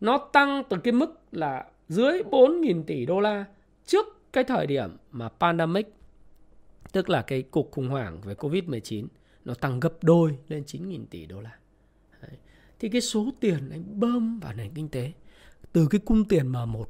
Nó 0.00 0.18
tăng 0.18 0.62
từ 0.68 0.76
cái 0.76 0.92
mức 0.92 1.20
là 1.32 1.64
dưới 1.88 2.22
4.000 2.30 2.82
tỷ 2.82 3.06
đô 3.06 3.20
la 3.20 3.44
trước 3.86 4.32
cái 4.32 4.44
thời 4.44 4.66
điểm 4.66 4.96
mà 5.10 5.28
pandemic 5.28 5.95
tức 6.92 7.08
là 7.10 7.22
cái 7.22 7.42
cuộc 7.42 7.70
khủng 7.70 7.88
hoảng 7.88 8.20
về 8.20 8.34
Covid-19 8.34 9.06
nó 9.44 9.54
tăng 9.54 9.80
gấp 9.80 10.04
đôi 10.04 10.38
lên 10.48 10.62
9.000 10.66 11.04
tỷ 11.10 11.26
đô 11.26 11.40
la. 11.40 11.58
Đấy. 12.22 12.36
Thì 12.78 12.88
cái 12.88 13.00
số 13.00 13.30
tiền 13.40 13.70
anh 13.70 14.00
bơm 14.00 14.40
vào 14.40 14.52
nền 14.52 14.74
kinh 14.74 14.88
tế 14.88 15.12
từ 15.72 15.88
cái 15.90 16.00
cung 16.04 16.24
tiền 16.24 16.52
M1 16.52 16.84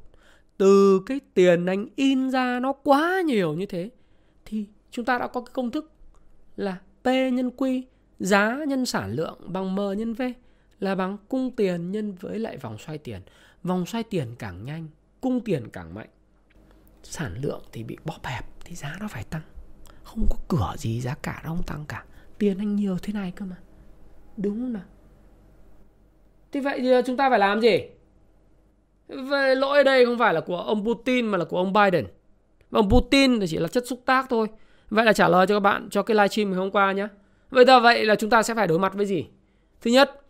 từ 0.57 1.01
cái 1.05 1.19
tiền 1.33 1.65
anh 1.65 1.87
in 1.95 2.29
ra 2.29 2.59
nó 2.59 2.73
quá 2.73 3.21
nhiều 3.25 3.53
như 3.53 3.65
thế 3.65 3.89
thì 4.45 4.65
chúng 4.91 5.05
ta 5.05 5.17
đã 5.17 5.27
có 5.27 5.41
cái 5.41 5.51
công 5.53 5.71
thức 5.71 5.91
là 6.55 6.81
P 7.03 7.05
nhân 7.05 7.51
Q 7.57 7.81
giá 8.19 8.57
nhân 8.67 8.85
sản 8.85 9.11
lượng 9.11 9.39
bằng 9.47 9.75
M 9.75 9.79
nhân 9.97 10.13
V 10.13 10.21
là 10.79 10.95
bằng 10.95 11.17
cung 11.29 11.51
tiền 11.55 11.91
nhân 11.91 12.15
với 12.15 12.39
lại 12.39 12.57
vòng 12.57 12.77
xoay 12.77 12.97
tiền. 12.97 13.21
Vòng 13.63 13.85
xoay 13.85 14.03
tiền 14.03 14.35
càng 14.39 14.65
nhanh, 14.65 14.87
cung 15.21 15.41
tiền 15.41 15.69
càng 15.73 15.93
mạnh. 15.93 16.09
Sản 17.03 17.37
lượng 17.41 17.61
thì 17.71 17.83
bị 17.83 17.97
bóp 18.05 18.19
hẹp 18.25 18.45
thì 18.65 18.75
giá 18.75 18.97
nó 18.99 19.07
phải 19.07 19.23
tăng. 19.23 19.41
Không 20.07 20.27
có 20.29 20.35
cửa 20.47 20.73
gì 20.77 21.01
giá 21.01 21.15
cả 21.21 21.41
nó 21.43 21.49
không 21.49 21.63
tăng 21.63 21.85
cả. 21.87 22.03
Tiền 22.37 22.57
anh 22.57 22.75
nhiều 22.75 22.97
thế 23.01 23.13
này 23.13 23.33
cơ 23.35 23.45
mà. 23.45 23.55
Đúng 24.37 24.59
không 24.59 24.73
nào? 24.73 24.83
Thì 26.51 26.59
vậy 26.59 26.79
thì 26.79 26.91
ờ, 26.91 27.01
chúng 27.05 27.17
ta 27.17 27.29
phải 27.29 27.39
làm 27.39 27.61
gì? 27.61 27.81
Về 29.07 29.55
lỗi 29.55 29.77
ở 29.77 29.83
đây 29.83 30.05
không 30.05 30.17
phải 30.17 30.33
là 30.33 30.41
của 30.41 30.57
ông 30.57 30.85
Putin 30.85 31.27
mà 31.27 31.37
là 31.37 31.45
của 31.45 31.57
ông 31.57 31.73
Biden. 31.73 32.05
ông 32.71 32.89
Putin 32.89 33.39
thì 33.39 33.47
chỉ 33.47 33.57
là 33.57 33.67
chất 33.67 33.87
xúc 33.87 34.01
tác 34.05 34.25
thôi. 34.29 34.47
Vậy 34.89 35.05
là 35.05 35.13
trả 35.13 35.27
lời 35.27 35.47
cho 35.47 35.55
các 35.55 35.59
bạn 35.59 35.87
cho 35.91 36.03
cái 36.03 36.15
livestream 36.15 36.49
ngày 36.49 36.57
hôm 36.57 36.71
qua 36.71 36.91
nhé. 36.91 37.07
Vậy 37.49 37.65
là 37.65 37.79
vậy 37.79 38.05
là 38.05 38.15
chúng 38.15 38.29
ta 38.29 38.43
sẽ 38.43 38.55
phải 38.55 38.67
đối 38.67 38.79
mặt 38.79 38.93
với 38.93 39.05
gì? 39.05 39.25
Thứ 39.81 39.91
nhất, 39.91 40.21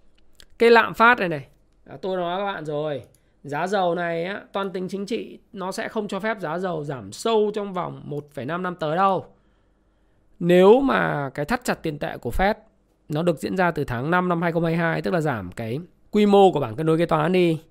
cái 0.57 0.69
lạm 0.69 0.93
phát 0.93 1.19
này 1.19 1.29
này. 1.29 1.47
À, 1.85 1.97
tôi 2.01 2.17
nói 2.17 2.39
các 2.39 2.53
bạn 2.53 2.65
rồi. 2.65 3.01
Giá 3.43 3.67
dầu 3.67 3.95
này 3.95 4.25
á, 4.25 4.41
toàn 4.53 4.71
tính 4.71 4.87
chính 4.87 5.05
trị 5.05 5.39
nó 5.53 5.71
sẽ 5.71 5.87
không 5.87 6.07
cho 6.07 6.19
phép 6.19 6.39
giá 6.39 6.57
dầu 6.57 6.83
giảm 6.83 7.11
sâu 7.11 7.51
trong 7.53 7.73
vòng 7.73 8.03
1,5 8.33 8.61
năm 8.61 8.75
tới 8.75 8.95
đâu 8.95 9.25
nếu 10.39 10.79
mà 10.79 11.29
cái 11.29 11.45
thắt 11.45 11.63
chặt 11.63 11.83
tiền 11.83 11.99
tệ 11.99 12.17
của 12.17 12.31
Fed 12.31 12.53
nó 13.09 13.23
được 13.23 13.39
diễn 13.39 13.57
ra 13.57 13.71
từ 13.71 13.83
tháng 13.83 14.11
5 14.11 14.29
năm 14.29 14.41
2022 14.41 15.01
tức 15.01 15.13
là 15.13 15.21
giảm 15.21 15.51
cái 15.51 15.79
quy 16.11 16.25
mô 16.25 16.51
của 16.51 16.59
bảng 16.59 16.75
cân 16.75 16.85
đối 16.85 16.97
kế 16.97 17.05
toán 17.05 17.31
đi 17.31 17.61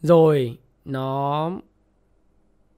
rồi 0.00 0.58
nó 0.84 1.50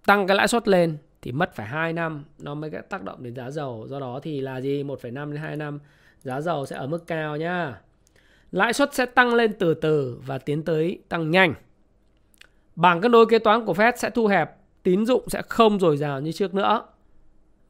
tăng 0.06 0.26
cái 0.26 0.36
lãi 0.36 0.48
suất 0.48 0.68
lên 0.68 0.98
thì 1.22 1.32
mất 1.32 1.54
phải 1.54 1.66
2 1.66 1.92
năm 1.92 2.24
nó 2.38 2.54
mới 2.54 2.70
tác 2.70 3.02
động 3.02 3.22
đến 3.22 3.34
giá 3.34 3.50
dầu. 3.50 3.86
Do 3.88 4.00
đó 4.00 4.20
thì 4.22 4.40
là 4.40 4.60
gì? 4.60 4.84
1,5 4.84 5.32
đến 5.32 5.42
2 5.42 5.56
năm 5.56 5.80
giá 6.22 6.40
dầu 6.40 6.66
sẽ 6.66 6.76
ở 6.76 6.86
mức 6.86 7.06
cao 7.06 7.36
nhá. 7.36 7.80
Lãi 8.52 8.72
suất 8.72 8.94
sẽ 8.94 9.06
tăng 9.06 9.34
lên 9.34 9.52
từ 9.58 9.74
từ 9.74 10.20
và 10.26 10.38
tiến 10.38 10.62
tới 10.62 10.98
tăng 11.08 11.30
nhanh. 11.30 11.54
Bảng 12.76 13.00
cân 13.00 13.12
đối 13.12 13.26
kế 13.26 13.38
toán 13.38 13.66
của 13.66 13.72
Fed 13.72 13.92
sẽ 13.96 14.10
thu 14.10 14.26
hẹp, 14.26 14.56
tín 14.82 15.06
dụng 15.06 15.30
sẽ 15.30 15.42
không 15.48 15.80
dồi 15.80 15.96
dào 15.96 16.20
như 16.20 16.32
trước 16.32 16.54
nữa. 16.54 16.86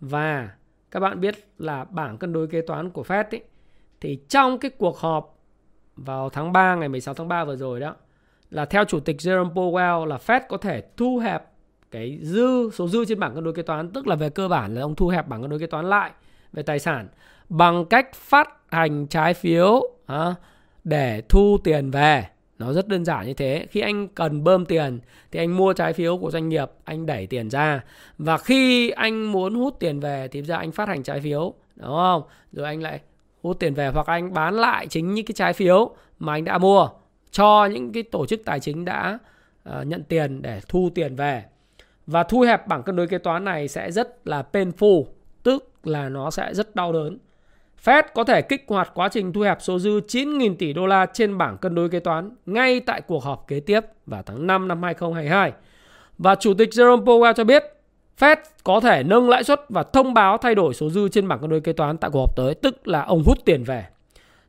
Và 0.01 0.51
các 0.95 1.01
bạn 1.01 1.21
biết 1.21 1.35
là 1.59 1.85
bảng 1.85 2.19
cân 2.19 2.33
đối 2.33 2.47
kế 2.47 2.61
toán 2.61 2.91
của 2.91 3.03
Fed 3.03 3.25
ấy, 3.31 3.43
thì 4.01 4.19
trong 4.29 4.59
cái 4.59 4.71
cuộc 4.79 4.99
họp 4.99 5.39
vào 5.97 6.31
tháng 6.31 6.53
3 6.53 6.75
ngày 6.75 6.89
16 6.89 7.15
tháng 7.15 7.29
3 7.29 7.45
vừa 7.45 7.57
rồi 7.57 7.81
đó 7.81 7.95
là 8.51 8.65
theo 8.65 8.85
chủ 8.85 9.01
tịch 9.01 9.17
Jerome 9.19 9.53
Powell 9.53 10.05
là 10.05 10.19
Fed 10.27 10.41
có 10.49 10.57
thể 10.57 10.83
thu 10.97 11.19
hẹp 11.19 11.45
cái 11.91 12.19
dư 12.23 12.71
số 12.71 12.89
dư 12.89 13.05
trên 13.05 13.21
bảng 13.21 13.35
cân 13.35 13.45
đối 13.45 13.55
kế 13.55 13.63
toán 13.63 13.91
tức 13.91 14.07
là 14.07 14.17
về 14.17 14.31
cơ 14.31 14.49
bản 14.49 14.75
là 14.75 14.83
ông 14.83 14.95
thu 14.95 15.09
hẹp 15.09 15.29
bảng 15.29 15.41
cân 15.43 15.51
đối 15.51 15.61
kế 15.61 15.67
toán 15.67 15.91
lại 15.91 16.11
về 16.53 16.63
tài 16.63 16.79
sản 16.79 17.09
bằng 17.49 17.85
cách 17.85 18.15
phát 18.15 18.49
hành 18.71 19.07
trái 19.07 19.35
phiếu 19.35 19.83
à, 20.07 20.35
để 20.85 21.23
thu 21.29 21.59
tiền 21.65 21.91
về 21.91 22.27
nó 22.59 22.73
rất 22.73 22.89
đơn 22.89 23.05
giản 23.05 23.27
như 23.27 23.35
thế. 23.35 23.67
Khi 23.71 23.81
anh 23.81 24.09
cần 24.09 24.45
bơm 24.45 24.67
tiền 24.67 25.01
thì 25.33 25.39
anh 25.39 25.57
mua 25.57 25.73
trái 25.73 25.93
phiếu 25.93 26.19
của 26.19 26.31
doanh 26.31 26.49
nghiệp 26.49 26.71
anh 26.85 27.07
đẩy 27.07 27.27
tiền 27.27 27.51
ra. 27.51 27.85
Và 28.19 28.39
khi 28.39 28.91
anh 28.91 29.33
muốn 29.33 29.55
hút 29.55 29.77
tiền 29.81 30.01
về 30.01 30.29
thì 30.29 30.43
ra 30.43 30.57
anh 30.57 30.73
phát 30.73 30.89
hành 30.89 31.03
trái 31.03 31.21
phiếu 31.21 31.55
đúng 31.77 31.89
không? 31.89 32.23
Rồi 32.53 32.67
anh 32.67 32.83
lại 32.83 33.01
hút 33.43 33.57
tiền 33.61 33.75
về 33.75 33.89
hoặc 33.89 34.07
anh 34.07 34.35
bán 34.35 34.55
lại 34.55 34.87
chính 34.87 35.15
những 35.15 35.27
cái 35.27 35.35
trái 35.35 35.53
phiếu 35.53 35.95
mà 36.19 36.33
anh 36.33 36.45
đã 36.45 36.59
mua 36.59 36.89
cho 37.31 37.67
những 37.67 37.93
cái 37.93 38.03
tổ 38.03 38.27
chức 38.27 38.41
tài 38.45 38.61
chính 38.61 38.85
đã 38.85 39.19
uh, 39.69 39.87
nhận 39.87 40.03
tiền 40.05 40.43
để 40.43 40.61
thu 40.69 40.91
tiền 40.95 41.17
về. 41.17 41.45
Và 42.07 42.23
thu 42.23 42.41
hẹp 42.41 42.67
bảng 42.67 42.83
cân 42.83 42.97
đối 42.97 43.07
kế 43.07 43.19
toán 43.19 43.45
này 43.45 43.69
sẽ 43.69 43.91
rất 43.91 44.29
là 44.29 44.45
painful, 44.53 45.05
tức 45.43 45.73
là 45.85 46.09
nó 46.09 46.31
sẽ 46.31 46.55
rất 46.55 46.77
đau 46.77 46.93
đớn. 46.93 47.19
Fed 47.85 48.03
có 48.15 48.25
thể 48.25 48.43
kích 48.43 48.65
hoạt 48.69 48.91
quá 48.95 49.09
trình 49.09 49.33
thu 49.33 49.41
hẹp 49.41 49.59
số 49.61 49.79
dư 49.79 50.01
9.000 50.01 50.57
tỷ 50.57 50.73
đô 50.73 50.87
la 50.87 51.07
trên 51.07 51.39
bảng 51.39 51.59
cân 51.59 51.75
đối 51.75 51.89
kế 51.89 52.01
toán 52.01 52.31
ngay 52.47 52.81
tại 52.81 53.01
cuộc 53.01 53.25
họp 53.25 53.45
kế 53.49 53.61
tiếp 53.61 53.81
vào 54.07 54.23
tháng 54.23 54.47
5 54.47 54.69
năm 54.69 54.83
2022. 54.83 55.53
Và 56.19 56.35
Chủ 56.35 56.55
tịch 56.55 56.69
Jerome 56.71 57.05
Powell 57.05 57.33
cho 57.33 57.45
biết 57.45 57.65
Fed 58.19 58.37
có 58.65 58.81
thể 58.81 59.03
nâng 59.03 59.29
lãi 59.29 59.45
suất 59.45 59.61
và 59.69 59.83
thông 59.83 60.15
báo 60.15 60.39
thay 60.39 60.55
đổi 60.55 60.75
số 60.75 60.91
dư 60.91 61.09
trên 61.09 61.29
bảng 61.29 61.39
cân 61.41 61.51
đối 61.51 61.61
kế 61.61 61.73
toán 61.73 61.97
tại 61.97 62.11
cuộc 62.11 62.21
họp 62.21 62.37
tới, 62.37 62.55
tức 62.55 62.89
là 62.89 63.03
ông 63.03 63.23
hút 63.27 63.39
tiền 63.45 63.65
về. 63.65 63.87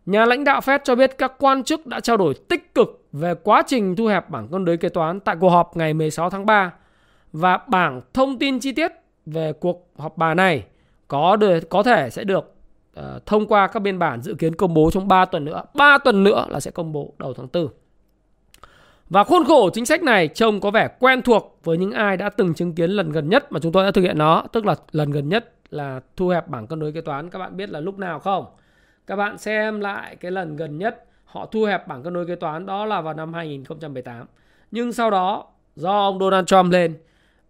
Nhà 0.05 0.25
lãnh 0.25 0.43
đạo 0.43 0.59
Fed 0.59 0.79
cho 0.83 0.95
biết 0.95 1.17
các 1.17 1.33
quan 1.39 1.63
chức 1.63 1.87
đã 1.87 1.99
trao 1.99 2.17
đổi 2.17 2.33
tích 2.33 2.75
cực 2.75 3.07
về 3.11 3.33
quá 3.43 3.63
trình 3.67 3.95
thu 3.95 4.05
hẹp 4.05 4.29
bảng 4.29 4.47
cân 4.47 4.65
đối 4.65 4.77
kế 4.77 4.89
toán 4.89 5.19
tại 5.19 5.35
cuộc 5.39 5.49
họp 5.49 5.77
ngày 5.77 5.93
16 5.93 6.29
tháng 6.29 6.45
3 6.45 6.73
và 7.33 7.57
bảng 7.67 8.01
thông 8.13 8.39
tin 8.39 8.59
chi 8.59 8.71
tiết 8.71 8.91
về 9.25 9.53
cuộc 9.53 9.89
họp 9.97 10.17
bà 10.17 10.33
này 10.33 10.63
có 11.07 11.35
được 11.35 11.69
có 11.69 11.83
thể 11.83 12.09
sẽ 12.09 12.23
được 12.23 12.54
uh, 12.99 13.25
thông 13.25 13.47
qua 13.47 13.67
các 13.67 13.79
biên 13.79 13.99
bản 13.99 14.21
dự 14.21 14.35
kiến 14.35 14.55
công 14.55 14.73
bố 14.73 14.91
trong 14.91 15.07
3 15.07 15.25
tuần 15.25 15.45
nữa. 15.45 15.63
3 15.73 15.97
tuần 15.97 16.23
nữa 16.23 16.45
là 16.49 16.59
sẽ 16.59 16.71
công 16.71 16.91
bố 16.91 17.13
đầu 17.17 17.33
tháng 17.33 17.47
4. 17.53 17.67
Và 19.09 19.23
khuôn 19.23 19.45
khổ 19.45 19.69
chính 19.69 19.85
sách 19.85 20.03
này 20.03 20.27
trông 20.27 20.61
có 20.61 20.71
vẻ 20.71 20.87
quen 20.99 21.21
thuộc 21.21 21.59
với 21.63 21.77
những 21.77 21.91
ai 21.91 22.17
đã 22.17 22.29
từng 22.29 22.53
chứng 22.53 22.75
kiến 22.75 22.91
lần 22.91 23.11
gần 23.11 23.29
nhất 23.29 23.51
mà 23.51 23.59
chúng 23.59 23.71
tôi 23.71 23.83
đã 23.85 23.91
thực 23.91 24.01
hiện 24.01 24.17
nó, 24.17 24.43
tức 24.51 24.65
là 24.65 24.75
lần 24.91 25.11
gần 25.11 25.29
nhất 25.29 25.53
là 25.69 25.99
thu 26.15 26.27
hẹp 26.27 26.47
bảng 26.47 26.67
cân 26.67 26.79
đối 26.79 26.91
kế 26.91 27.01
toán. 27.01 27.29
Các 27.29 27.39
bạn 27.39 27.57
biết 27.57 27.69
là 27.69 27.79
lúc 27.79 27.99
nào 27.99 28.19
không? 28.19 28.45
Các 29.07 29.15
bạn 29.15 29.37
xem 29.37 29.79
lại 29.79 30.15
cái 30.15 30.31
lần 30.31 30.55
gần 30.55 30.77
nhất 30.77 31.05
họ 31.25 31.45
thu 31.45 31.63
hẹp 31.63 31.87
bảng 31.87 32.03
cân 32.03 32.13
đối 32.13 32.25
kế 32.25 32.35
toán 32.35 32.65
đó 32.65 32.85
là 32.85 33.01
vào 33.01 33.13
năm 33.13 33.33
2018. 33.33 34.25
Nhưng 34.71 34.93
sau 34.93 35.11
đó 35.11 35.47
do 35.75 35.99
ông 35.99 36.19
Donald 36.19 36.45
Trump 36.45 36.71
lên 36.71 36.97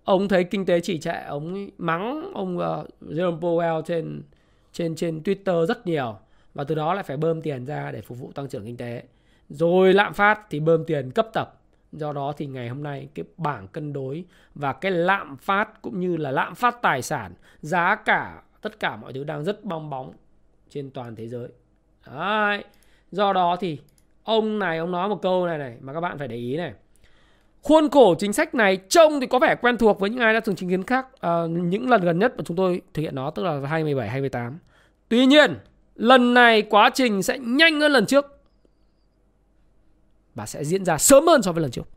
ông 0.03 0.27
thấy 0.27 0.43
kinh 0.43 0.65
tế 0.65 0.79
chỉ 0.79 0.99
trệ 0.99 1.23
ông 1.27 1.69
mắng 1.77 2.31
ông 2.33 2.57
uh, 2.57 2.63
Jerome 3.01 3.39
Powell 3.39 3.81
trên 3.81 4.21
trên 4.75 4.95
trên 4.95 5.19
Twitter 5.19 5.65
rất 5.65 5.87
nhiều. 5.87 6.17
Và 6.53 6.63
từ 6.63 6.75
đó 6.75 6.93
lại 6.93 7.03
phải 7.03 7.17
bơm 7.17 7.41
tiền 7.41 7.65
ra 7.65 7.91
để 7.91 8.01
phục 8.01 8.19
vụ 8.19 8.31
tăng 8.31 8.47
trưởng 8.47 8.65
kinh 8.65 8.77
tế. 8.77 9.03
Rồi 9.49 9.93
lạm 9.93 10.13
phát 10.13 10.39
thì 10.49 10.59
bơm 10.59 10.85
tiền 10.85 11.11
cấp 11.11 11.27
tập. 11.33 11.61
Do 11.91 12.13
đó 12.13 12.33
thì 12.37 12.45
ngày 12.45 12.69
hôm 12.69 12.83
nay 12.83 13.07
cái 13.15 13.25
bảng 13.37 13.67
cân 13.67 13.93
đối 13.93 14.25
và 14.55 14.73
cái 14.73 14.91
lạm 14.91 15.37
phát 15.37 15.81
cũng 15.81 15.99
như 15.99 16.17
là 16.17 16.31
lạm 16.31 16.55
phát 16.55 16.81
tài 16.81 17.01
sản, 17.01 17.33
giá 17.61 17.95
cả, 17.95 18.43
tất 18.61 18.79
cả 18.79 18.95
mọi 18.95 19.13
thứ 19.13 19.23
đang 19.23 19.43
rất 19.43 19.63
bong 19.63 19.89
bóng 19.89 20.13
trên 20.69 20.91
toàn 20.91 21.15
thế 21.15 21.27
giới. 21.27 21.47
Đấy. 22.07 22.63
do 23.11 23.33
đó 23.33 23.55
thì 23.59 23.79
ông 24.23 24.59
này, 24.59 24.77
ông 24.77 24.91
nói 24.91 25.09
một 25.09 25.21
câu 25.21 25.47
này 25.47 25.57
này 25.57 25.77
mà 25.81 25.93
các 25.93 26.01
bạn 26.01 26.17
phải 26.17 26.27
để 26.27 26.35
ý 26.35 26.57
này. 26.57 26.73
Khuôn 27.65 27.89
khổ 27.89 28.15
chính 28.15 28.33
sách 28.33 28.55
này 28.55 28.77
trông 28.77 29.19
thì 29.19 29.27
có 29.27 29.39
vẻ 29.39 29.55
quen 29.61 29.77
thuộc 29.77 29.99
với 29.99 30.09
những 30.09 30.19
ai 30.19 30.33
đã 30.33 30.39
từng 30.39 30.55
chứng 30.55 30.69
kiến 30.69 30.83
khác 30.83 31.07
à, 31.19 31.45
những 31.49 31.89
lần 31.89 32.01
gần 32.01 32.19
nhất 32.19 32.33
mà 32.37 32.43
chúng 32.45 32.57
tôi 32.57 32.81
thực 32.93 33.01
hiện 33.01 33.15
nó 33.15 33.29
tức 33.29 33.43
là 33.43 33.51
2017 33.51 34.09
2018. 34.09 34.59
Tuy 35.09 35.25
nhiên, 35.25 35.57
lần 35.95 36.33
này 36.33 36.61
quá 36.61 36.89
trình 36.93 37.23
sẽ 37.23 37.39
nhanh 37.39 37.79
hơn 37.79 37.91
lần 37.91 38.05
trước 38.05 38.41
và 40.35 40.45
sẽ 40.45 40.63
diễn 40.63 40.85
ra 40.85 40.97
sớm 40.97 41.27
hơn 41.27 41.41
so 41.41 41.51
với 41.51 41.61
lần 41.61 41.71
trước. 41.71 41.87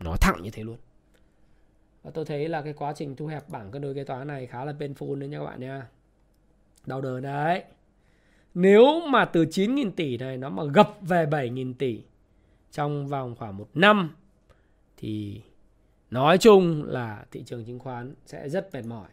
Nó 0.00 0.16
thẳng 0.20 0.42
như 0.42 0.50
thế 0.50 0.62
luôn. 0.62 0.76
Và 2.02 2.10
tôi 2.14 2.24
thấy 2.24 2.48
là 2.48 2.62
cái 2.62 2.72
quá 2.72 2.92
trình 2.96 3.16
thu 3.16 3.26
hẹp 3.26 3.48
bảng 3.48 3.70
cân 3.70 3.82
đối 3.82 3.94
kế 3.94 4.04
toán 4.04 4.26
này 4.26 4.46
khá 4.46 4.64
là 4.64 4.72
painful 4.72 5.14
đấy 5.14 5.28
nha 5.28 5.38
các 5.38 5.44
bạn 5.44 5.60
nha. 5.60 5.86
Đau 6.86 7.00
đớn 7.00 7.22
đấy. 7.22 7.62
Nếu 8.54 9.00
mà 9.08 9.24
từ 9.24 9.44
9.000 9.44 9.90
tỷ 9.90 10.16
này 10.16 10.36
nó 10.36 10.48
mà 10.48 10.62
gập 10.64 10.96
về 11.00 11.26
7.000 11.26 11.74
tỷ 11.78 12.02
trong 12.70 13.06
vòng 13.08 13.34
khoảng 13.38 13.56
một 13.56 13.68
năm 13.74 14.14
thì 14.96 15.40
nói 16.10 16.38
chung 16.38 16.84
là 16.86 17.24
thị 17.30 17.42
trường 17.46 17.64
chứng 17.64 17.78
khoán 17.78 18.14
sẽ 18.26 18.48
rất 18.48 18.74
mệt 18.74 18.86
mỏi. 18.86 19.08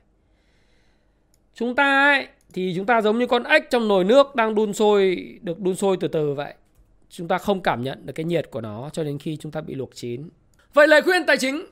Chúng 1.56 1.76
ta 1.76 2.12
ấy, 2.12 2.28
thì 2.54 2.74
chúng 2.76 2.86
ta 2.86 3.02
giống 3.02 3.18
như 3.20 3.28
con 3.28 3.44
ếch 3.44 3.70
trong 3.70 3.88
nồi 3.88 4.04
nước 4.04 4.36
đang 4.36 4.56
đun 4.56 4.74
sôi 4.74 5.30
được 5.42 5.60
đun 5.60 5.76
sôi 5.76 5.98
từ 6.00 6.08
từ 6.08 6.34
vậy. 6.34 6.54
Chúng 7.10 7.28
ta 7.28 7.38
không 7.38 7.62
cảm 7.62 7.84
nhận 7.84 8.06
được 8.06 8.14
cái 8.14 8.24
nhiệt 8.24 8.52
của 8.52 8.62
nó 8.62 8.90
cho 8.94 9.04
đến 9.04 9.18
khi 9.20 9.38
chúng 9.38 9.52
ta 9.52 9.62
bị 9.62 9.76
luộc 9.76 9.96
chín. 9.96 10.30
Vậy 10.74 10.88
lời 10.88 11.02
khuyên 11.02 11.26
tài 11.28 11.38
chính 11.38 11.66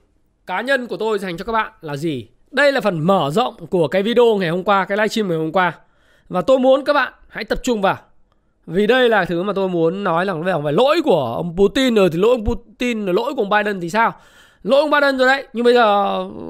cá 0.46 0.62
nhân 0.62 0.88
của 0.88 0.98
tôi 0.98 1.20
dành 1.20 1.38
cho 1.38 1.46
các 1.46 1.52
bạn 1.52 1.74
là 1.82 1.98
gì? 1.98 2.28
Đây 2.52 2.72
là 2.72 2.82
phần 2.82 3.00
mở 3.00 3.30
rộng 3.34 3.68
của 3.68 3.88
cái 3.88 4.04
video 4.04 4.38
ngày 4.40 4.50
hôm 4.50 4.64
qua, 4.64 4.86
cái 4.86 4.98
livestream 4.98 5.28
ngày 5.28 5.38
hôm 5.38 5.52
qua. 5.52 5.80
Và 6.30 6.42
tôi 6.42 6.60
muốn 6.60 6.86
các 6.86 6.94
bạn 6.94 7.14
hãy 7.30 7.44
tập 7.44 7.60
trung 7.64 7.82
vào. 7.82 7.98
Vì 8.66 8.88
đây 8.88 9.10
là 9.10 9.26
thứ 9.26 9.44
mà 9.44 9.54
tôi 9.54 9.70
muốn 9.70 10.04
nói 10.04 10.26
là 10.26 10.34
về 10.34 10.54
phải 10.64 10.74
lỗi 10.74 11.02
của 11.04 11.34
ông 11.36 11.56
Putin 11.58 11.96
rồi 11.96 12.10
thì 12.10 12.20
lỗi 12.20 12.32
ông 12.32 12.46
Putin 12.46 13.06
rồi 13.06 13.14
lỗi 13.14 13.34
của 13.36 13.42
ông 13.42 13.50
Biden 13.50 13.80
thì 13.80 13.90
sao? 13.90 14.16
Lỗi 14.64 14.82
ông 14.82 14.92
Biden 14.92 15.18
rồi 15.18 15.28
đấy, 15.28 15.48
nhưng 15.54 15.64
bây 15.64 15.74
giờ 15.74 15.84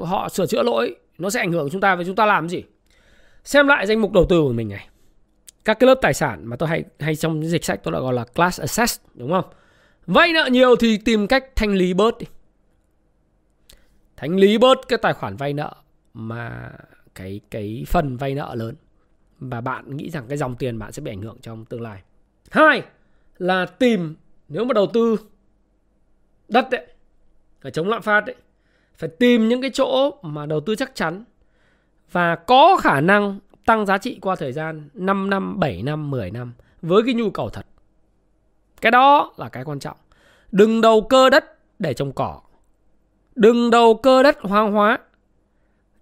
họ 0.04 0.28
sửa 0.28 0.46
chữa 0.46 0.62
lỗi 0.62 0.96
nó 1.18 1.30
sẽ 1.30 1.40
ảnh 1.40 1.52
hưởng 1.52 1.70
chúng 1.70 1.80
ta 1.80 1.94
và 1.94 2.04
chúng 2.04 2.16
ta 2.16 2.26
làm 2.26 2.48
gì? 2.48 2.64
Xem 3.44 3.66
lại 3.66 3.86
danh 3.86 4.00
mục 4.00 4.12
đầu 4.12 4.26
tư 4.28 4.40
của 4.42 4.52
mình 4.52 4.68
này. 4.68 4.88
Các 5.64 5.74
cái 5.80 5.86
lớp 5.86 5.98
tài 6.02 6.14
sản 6.14 6.40
mà 6.44 6.56
tôi 6.56 6.68
hay 6.68 6.84
hay 6.98 7.16
trong 7.16 7.48
dịch 7.48 7.64
sách 7.64 7.80
tôi 7.82 7.92
đã 7.92 8.00
gọi 8.00 8.14
là 8.14 8.24
class 8.24 8.60
assess 8.60 9.00
đúng 9.14 9.30
không? 9.30 9.44
Vay 10.06 10.32
nợ 10.32 10.48
nhiều 10.52 10.76
thì 10.76 10.98
tìm 10.98 11.26
cách 11.26 11.44
thanh 11.56 11.74
lý 11.74 11.94
bớt 11.94 12.18
đi. 12.18 12.26
Thanh 14.16 14.36
lý 14.36 14.58
bớt 14.58 14.88
cái 14.88 14.98
tài 15.02 15.12
khoản 15.12 15.36
vay 15.36 15.52
nợ 15.52 15.72
mà 16.14 16.70
cái 17.14 17.40
cái 17.50 17.84
phần 17.86 18.16
vay 18.16 18.34
nợ 18.34 18.54
lớn 18.54 18.74
và 19.50 19.60
bạn 19.60 19.96
nghĩ 19.96 20.10
rằng 20.10 20.24
cái 20.28 20.38
dòng 20.38 20.56
tiền 20.56 20.78
bạn 20.78 20.92
sẽ 20.92 21.02
bị 21.02 21.12
ảnh 21.12 21.22
hưởng 21.22 21.38
trong 21.40 21.64
tương 21.64 21.80
lai. 21.80 22.02
Hai 22.50 22.82
là 23.38 23.66
tìm 23.66 24.14
nếu 24.48 24.64
mà 24.64 24.72
đầu 24.72 24.86
tư 24.86 25.16
đất 26.48 26.70
đấy, 26.70 26.86
phải 27.60 27.72
chống 27.72 27.88
lạm 27.88 28.02
phát 28.02 28.24
đấy, 28.26 28.36
phải 28.94 29.08
tìm 29.08 29.48
những 29.48 29.60
cái 29.60 29.70
chỗ 29.74 30.10
mà 30.22 30.46
đầu 30.46 30.60
tư 30.60 30.74
chắc 30.74 30.94
chắn 30.94 31.24
và 32.10 32.36
có 32.36 32.76
khả 32.76 33.00
năng 33.00 33.38
tăng 33.66 33.86
giá 33.86 33.98
trị 33.98 34.18
qua 34.20 34.36
thời 34.36 34.52
gian 34.52 34.88
5 34.94 35.30
năm, 35.30 35.60
7 35.60 35.82
năm, 35.82 36.10
10 36.10 36.30
năm 36.30 36.52
với 36.82 37.02
cái 37.06 37.14
nhu 37.14 37.30
cầu 37.30 37.50
thật. 37.50 37.66
Cái 38.80 38.90
đó 38.90 39.34
là 39.36 39.48
cái 39.48 39.64
quan 39.64 39.78
trọng. 39.78 39.96
Đừng 40.52 40.80
đầu 40.80 41.00
cơ 41.00 41.30
đất 41.30 41.58
để 41.78 41.94
trồng 41.94 42.12
cỏ. 42.12 42.40
Đừng 43.34 43.70
đầu 43.70 43.94
cơ 43.94 44.22
đất 44.22 44.38
hoang 44.40 44.72
hóa. 44.72 44.98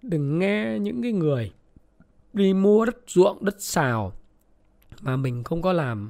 Đừng 0.01 0.39
nghe 0.39 0.77
những 0.79 1.01
cái 1.01 1.11
người 1.11 1.51
đi 2.33 2.53
mua 2.53 2.85
đất 2.85 2.97
ruộng, 3.07 3.45
đất 3.45 3.61
xào 3.61 4.13
mà 5.01 5.17
mình 5.17 5.43
không 5.43 5.61
có 5.61 5.73
làm 5.73 6.09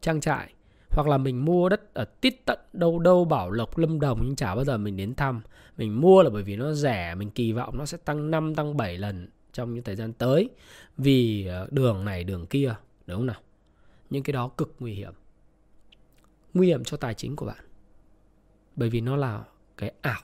trang 0.00 0.20
trại 0.20 0.52
hoặc 0.90 1.06
là 1.06 1.18
mình 1.18 1.44
mua 1.44 1.68
đất 1.68 1.94
ở 1.94 2.04
tít 2.04 2.34
tận 2.44 2.58
đâu 2.72 2.98
đâu 2.98 3.24
Bảo 3.24 3.50
Lộc 3.50 3.78
Lâm 3.78 4.00
Đồng 4.00 4.20
nhưng 4.22 4.36
chả 4.36 4.54
bao 4.54 4.64
giờ 4.64 4.78
mình 4.78 4.96
đến 4.96 5.14
thăm. 5.14 5.40
Mình 5.76 6.00
mua 6.00 6.22
là 6.22 6.30
bởi 6.30 6.42
vì 6.42 6.56
nó 6.56 6.72
rẻ, 6.72 7.14
mình 7.14 7.30
kỳ 7.30 7.52
vọng 7.52 7.78
nó 7.78 7.86
sẽ 7.86 7.98
tăng 7.98 8.30
5 8.30 8.54
tăng 8.54 8.76
7 8.76 8.98
lần 8.98 9.28
trong 9.52 9.74
những 9.74 9.84
thời 9.84 9.96
gian 9.96 10.12
tới 10.12 10.50
vì 10.96 11.46
ờ, 11.46 11.66
đường 11.70 12.04
này 12.04 12.24
đường 12.24 12.46
kia, 12.46 12.74
đúng 13.06 13.18
không 13.18 13.26
nào? 13.26 13.40
Những 14.10 14.22
cái 14.22 14.32
đó 14.32 14.48
cực 14.48 14.74
nguy 14.78 14.94
hiểm. 14.94 15.12
Nguy 16.54 16.66
hiểm 16.66 16.84
cho 16.84 16.96
tài 16.96 17.14
chính 17.14 17.36
của 17.36 17.46
bạn. 17.46 17.64
Bởi 18.76 18.90
vì 18.90 19.00
nó 19.00 19.16
là 19.16 19.44
cái 19.76 19.92
ảo, 20.00 20.22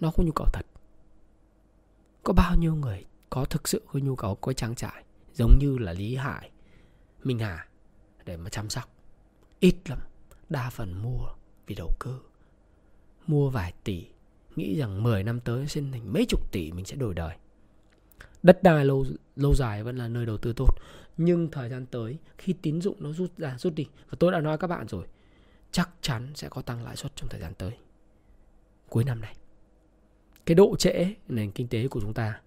nó 0.00 0.10
không 0.10 0.26
nhu 0.26 0.32
cầu 0.32 0.46
thật. 0.52 0.66
Có 2.22 2.32
bao 2.32 2.56
nhiêu 2.56 2.74
người 2.74 3.04
có 3.34 3.44
thực 3.44 3.68
sự 3.68 3.82
có 3.92 3.98
nhu 3.98 4.16
cầu 4.16 4.34
có 4.34 4.52
trang 4.52 4.74
trại 4.74 5.04
giống 5.32 5.58
như 5.60 5.78
là 5.78 5.92
Lý 5.92 6.16
Hải, 6.16 6.50
Minh 7.22 7.38
Hà 7.38 7.68
để 8.24 8.36
mà 8.36 8.50
chăm 8.50 8.70
sóc. 8.70 8.94
Ít 9.60 9.74
lắm, 9.88 9.98
đa 10.48 10.70
phần 10.70 11.02
mua 11.02 11.26
vì 11.66 11.74
đầu 11.74 11.90
cơ. 11.98 12.18
Mua 13.26 13.50
vài 13.50 13.72
tỷ, 13.84 14.06
nghĩ 14.56 14.78
rằng 14.78 15.02
10 15.02 15.22
năm 15.22 15.40
tới 15.40 15.66
sẽ 15.66 15.80
thành 15.92 16.12
mấy 16.12 16.26
chục 16.28 16.52
tỷ 16.52 16.72
mình 16.72 16.84
sẽ 16.84 16.96
đổi 16.96 17.14
đời. 17.14 17.36
Đất 18.42 18.62
đai 18.62 18.84
lâu 18.84 19.04
lâu 19.36 19.54
dài 19.54 19.82
vẫn 19.82 19.96
là 19.96 20.08
nơi 20.08 20.26
đầu 20.26 20.38
tư 20.38 20.52
tốt, 20.56 20.74
nhưng 21.16 21.50
thời 21.50 21.68
gian 21.68 21.86
tới 21.86 22.18
khi 22.38 22.54
tín 22.62 22.80
dụng 22.80 22.96
nó 22.98 23.12
rút 23.12 23.38
ra 23.38 23.58
rút 23.58 23.74
đi 23.74 23.86
và 24.10 24.16
tôi 24.20 24.32
đã 24.32 24.40
nói 24.40 24.58
các 24.58 24.66
bạn 24.66 24.88
rồi, 24.88 25.06
chắc 25.72 25.90
chắn 26.00 26.32
sẽ 26.34 26.48
có 26.48 26.62
tăng 26.62 26.84
lãi 26.84 26.96
suất 26.96 27.16
trong 27.16 27.28
thời 27.28 27.40
gian 27.40 27.54
tới. 27.54 27.72
Cuối 28.88 29.04
năm 29.04 29.20
này. 29.20 29.36
Cái 30.46 30.54
độ 30.54 30.76
trễ 30.76 31.14
nền 31.28 31.50
kinh 31.50 31.68
tế 31.68 31.88
của 31.88 32.00
chúng 32.00 32.14
ta 32.14 32.40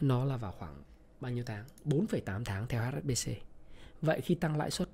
nó 0.00 0.24
là 0.24 0.36
vào 0.36 0.52
khoảng 0.52 0.82
bao 1.20 1.32
nhiêu 1.32 1.44
tháng? 1.46 1.64
4,8 1.84 2.44
tháng 2.44 2.66
theo 2.66 2.82
HSBC. 2.82 3.30
Vậy 4.02 4.20
khi 4.20 4.34
tăng 4.34 4.56
lãi 4.56 4.70
suất 4.70 4.88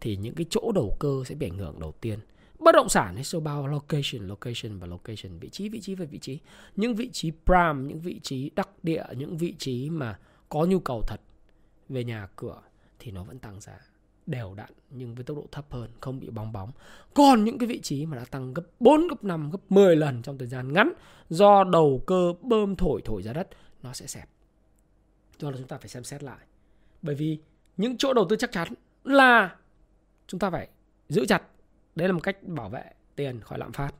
thì 0.00 0.16
những 0.16 0.34
cái 0.34 0.46
chỗ 0.50 0.72
đầu 0.74 0.96
cơ 1.00 1.22
sẽ 1.26 1.34
bị 1.34 1.46
ảnh 1.46 1.58
hưởng 1.58 1.80
đầu 1.80 1.92
tiên. 2.00 2.18
Bất 2.58 2.72
động 2.72 2.88
sản 2.88 3.14
hay 3.14 3.24
so 3.24 3.40
bao 3.40 3.66
location, 3.66 4.28
location 4.28 4.78
và 4.78 4.86
location, 4.86 5.38
vị 5.38 5.48
trí, 5.48 5.68
vị 5.68 5.80
trí 5.80 5.94
và 5.94 6.04
vị 6.04 6.18
trí. 6.18 6.38
Những 6.76 6.94
vị 6.94 7.10
trí 7.12 7.32
prime, 7.44 7.88
những 7.88 8.00
vị 8.00 8.20
trí 8.22 8.50
đắc 8.56 8.68
địa, 8.82 9.04
những 9.16 9.36
vị 9.36 9.54
trí 9.58 9.90
mà 9.90 10.18
có 10.48 10.64
nhu 10.64 10.78
cầu 10.78 11.02
thật 11.06 11.20
về 11.88 12.04
nhà 12.04 12.28
cửa 12.36 12.60
thì 12.98 13.10
nó 13.10 13.24
vẫn 13.24 13.38
tăng 13.38 13.60
giá 13.60 13.78
đều 14.26 14.54
đặn 14.54 14.70
nhưng 14.90 15.14
với 15.14 15.24
tốc 15.24 15.36
độ 15.36 15.44
thấp 15.52 15.64
hơn, 15.70 15.90
không 16.00 16.20
bị 16.20 16.30
bong 16.30 16.52
bóng. 16.52 16.70
Còn 17.14 17.44
những 17.44 17.58
cái 17.58 17.66
vị 17.66 17.80
trí 17.80 18.06
mà 18.06 18.16
đã 18.16 18.24
tăng 18.24 18.54
gấp 18.54 18.62
4, 18.80 19.08
gấp 19.08 19.24
5, 19.24 19.50
gấp 19.50 19.58
10 19.68 19.96
lần 19.96 20.22
trong 20.22 20.38
thời 20.38 20.48
gian 20.48 20.72
ngắn 20.72 20.92
do 21.28 21.64
đầu 21.64 22.02
cơ 22.06 22.34
bơm 22.42 22.76
thổi 22.76 23.02
thổi 23.04 23.22
ra 23.22 23.32
đất, 23.32 23.48
nó 23.82 23.92
sẽ 23.92 24.06
xẹp. 24.06 24.28
Do 25.38 25.50
là 25.50 25.56
chúng 25.56 25.68
ta 25.68 25.78
phải 25.78 25.88
xem 25.88 26.04
xét 26.04 26.22
lại. 26.22 26.38
Bởi 27.02 27.14
vì 27.14 27.38
những 27.76 27.96
chỗ 27.96 28.12
đầu 28.12 28.26
tư 28.28 28.36
chắc 28.36 28.52
chắn 28.52 28.68
là 29.04 29.56
chúng 30.26 30.40
ta 30.40 30.50
phải 30.50 30.68
giữ 31.08 31.26
chặt. 31.26 31.42
Đấy 31.94 32.08
là 32.08 32.12
một 32.12 32.20
cách 32.22 32.42
bảo 32.42 32.68
vệ 32.68 32.84
tiền 33.16 33.40
khỏi 33.40 33.58
lạm 33.58 33.72
phát. 33.72 33.90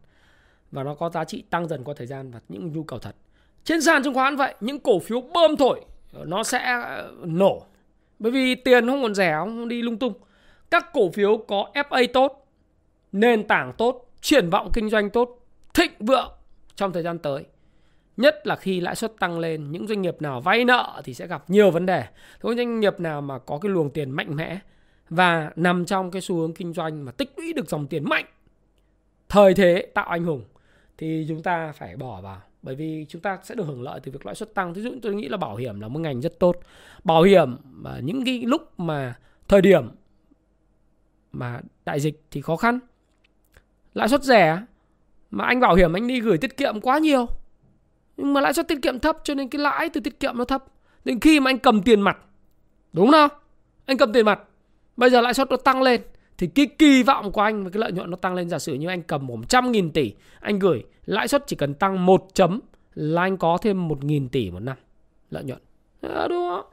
Và 0.71 0.83
nó 0.83 0.95
có 0.95 1.11
giá 1.11 1.25
trị 1.25 1.45
tăng 1.51 1.69
dần 1.69 1.85
qua 1.85 1.95
thời 1.97 2.07
gian 2.07 2.31
và 2.31 2.41
những 2.49 2.73
nhu 2.73 2.83
cầu 2.83 2.99
thật. 2.99 3.17
Trên 3.65 3.83
sàn 3.83 4.03
chứng 4.03 4.15
khoán 4.15 4.37
vậy, 4.37 4.55
những 4.61 4.81
cổ 4.81 4.99
phiếu 4.99 5.21
bơm 5.21 5.57
thổi 5.57 5.85
nó 6.13 6.43
sẽ 6.43 6.59
ờ, 6.59 7.13
nổ 7.25 7.67
bởi 8.19 8.33
vì 8.33 8.55
tiền 8.55 8.87
không 8.87 9.03
còn 9.03 9.15
rẻ 9.15 9.35
không 9.39 9.69
đi 9.69 9.83
lung 9.83 9.99
tung. 9.99 10.15
Các 10.71 10.93
cổ 10.93 11.11
phiếu 11.11 11.37
có 11.37 11.71
FA 11.75 12.07
tốt, 12.13 12.47
nền 13.13 13.47
tảng 13.47 13.73
tốt, 13.79 14.11
triển 14.21 14.51
vọng 14.51 14.71
kinh 14.75 14.91
doanh 14.91 15.11
tốt, 15.11 15.47
thịnh 15.75 15.93
vượng 15.99 16.33
trong 16.75 16.93
thời 16.93 17.03
gian 17.03 17.19
tới. 17.19 17.45
Nhất 18.17 18.47
là 18.47 18.57
khi 18.57 18.81
lãi 18.81 18.95
suất 18.95 19.13
tăng 19.19 19.39
lên, 19.39 19.71
những 19.71 19.87
doanh 19.87 20.03
nghiệp 20.03 20.23
nào 20.23 20.41
vay 20.41 20.65
nợ 20.65 21.03
thì 21.05 21.15
sẽ 21.15 21.27
gặp 21.27 21.51
nhiều 21.51 21.71
vấn 21.71 21.87
đề. 21.87 22.05
Có 22.41 22.55
doanh 22.55 22.81
nghiệp 22.81 23.01
nào 23.01 23.21
mà 23.21 23.39
có 23.39 23.59
cái 23.59 23.71
luồng 23.71 23.91
tiền 23.91 24.11
mạnh 24.11 24.37
mẽ 24.37 24.59
và 25.09 25.51
nằm 25.57 25.85
trong 25.85 26.11
cái 26.11 26.23
xu 26.23 26.37
hướng 26.37 26.55
kinh 26.55 26.73
doanh 26.73 27.05
mà 27.05 27.13
tích 27.13 27.33
lũy 27.37 27.53
được 27.53 27.69
dòng 27.69 27.87
tiền 27.87 28.05
mạnh, 28.05 28.25
thời 29.29 29.55
thế 29.55 29.87
tạo 29.95 30.05
anh 30.05 30.25
hùng 30.25 30.45
thì 30.99 31.25
chúng 31.29 31.43
ta 31.43 31.73
phải 31.73 31.97
bỏ 31.97 32.21
vào 32.21 32.41
bởi 32.63 32.75
vì 32.75 33.07
chúng 33.09 33.23
ta 33.23 33.39
sẽ 33.43 33.55
được 33.55 33.67
hưởng 33.67 33.83
lợi 33.83 34.01
từ 34.01 34.13
việc 34.13 34.27
lãi 34.27 34.35
suất 34.35 34.55
tăng. 34.55 34.73
Ví 34.73 34.83
dụ 34.83 34.91
tôi 35.03 35.15
nghĩ 35.15 35.29
là 35.29 35.37
bảo 35.37 35.57
hiểm 35.57 35.81
là 35.81 35.89
một 35.89 35.99
ngành 35.99 36.21
rất 36.21 36.39
tốt. 36.39 36.61
Bảo 37.05 37.23
hiểm 37.23 37.57
mà 37.65 37.99
những 37.99 38.25
cái 38.25 38.43
lúc 38.47 38.81
mà 38.81 39.15
thời 39.49 39.61
điểm 39.61 39.89
mà 41.33 41.61
đại 41.85 42.01
dịch 42.01 42.23
thì 42.31 42.43
khó 42.43 42.57
khăn. 42.57 42.79
Lãi 43.95 44.09
suất 44.09 44.23
rẻ 44.23 44.63
mà 45.31 45.45
anh 45.45 45.61
bảo 45.61 45.75
hiểm 45.75 45.93
anh 45.93 46.07
đi 46.07 46.21
gửi 46.21 46.39
tiết 46.39 46.57
kiệm 46.57 46.81
quá 46.81 46.99
nhiều. 46.99 47.27
Nhưng 48.17 48.35
mà 48.35 48.41
lãi 48.41 48.55
suất 48.55 48.69
tiết 48.69 48.79
kiệm 48.83 48.99
thấp 48.99 49.19
cho 49.25 49.35
nên 49.35 49.49
cái 49.49 49.61
lãi 49.61 49.89
từ 49.89 50.01
tiết 50.01 50.21
kiệm 50.21 50.39
nó 50.39 50.45
thấp. 50.45 50.65
Đến 51.05 51.21
khi 51.21 51.41
mà 51.41 51.51
anh 51.51 51.59
cầm 51.59 51.83
tiền 51.83 52.01
mặt, 52.01 52.19
đúng 52.93 53.11
không? 53.11 53.31
Anh 53.87 53.97
cầm 53.97 54.13
tiền 54.13 54.27
mặt, 54.27 54.41
bây 54.97 55.11
giờ 55.11 55.21
lãi 55.21 55.35
suất 55.35 55.51
nó 55.51 55.57
tăng 55.57 55.83
lên 55.83 56.01
thì 56.39 56.47
cái 56.47 56.67
kỳ 56.67 57.03
vọng 57.03 57.33
của 57.33 57.41
anh 57.41 57.65
và 57.65 57.71
cái 57.71 57.81
lợi 57.81 57.93
nhuận 57.93 58.11
nó 58.11 58.17
tăng 58.17 58.35
lên 58.35 58.49
giả 58.49 58.59
sử 58.59 58.75
như 58.75 58.89
anh 58.89 59.03
cầm 59.03 59.27
100.000 59.27 59.91
tỷ 59.91 60.13
anh 60.41 60.59
gửi 60.59 60.85
lãi 61.07 61.29
suất 61.29 61.47
chỉ 61.47 61.57
cần 61.57 61.75
tăng 61.75 62.07
một 62.07 62.27
chấm 62.35 62.61
là 62.95 63.23
anh 63.23 63.37
có 63.37 63.59
thêm 63.63 63.89
1.000 63.89 64.29
tỷ 64.29 64.51
một 64.51 64.61
năm 64.61 64.77
lợi 65.31 65.45
nhuận 65.45 65.59
à, 66.01 66.29
đúng 66.29 66.49
không? 66.49 66.65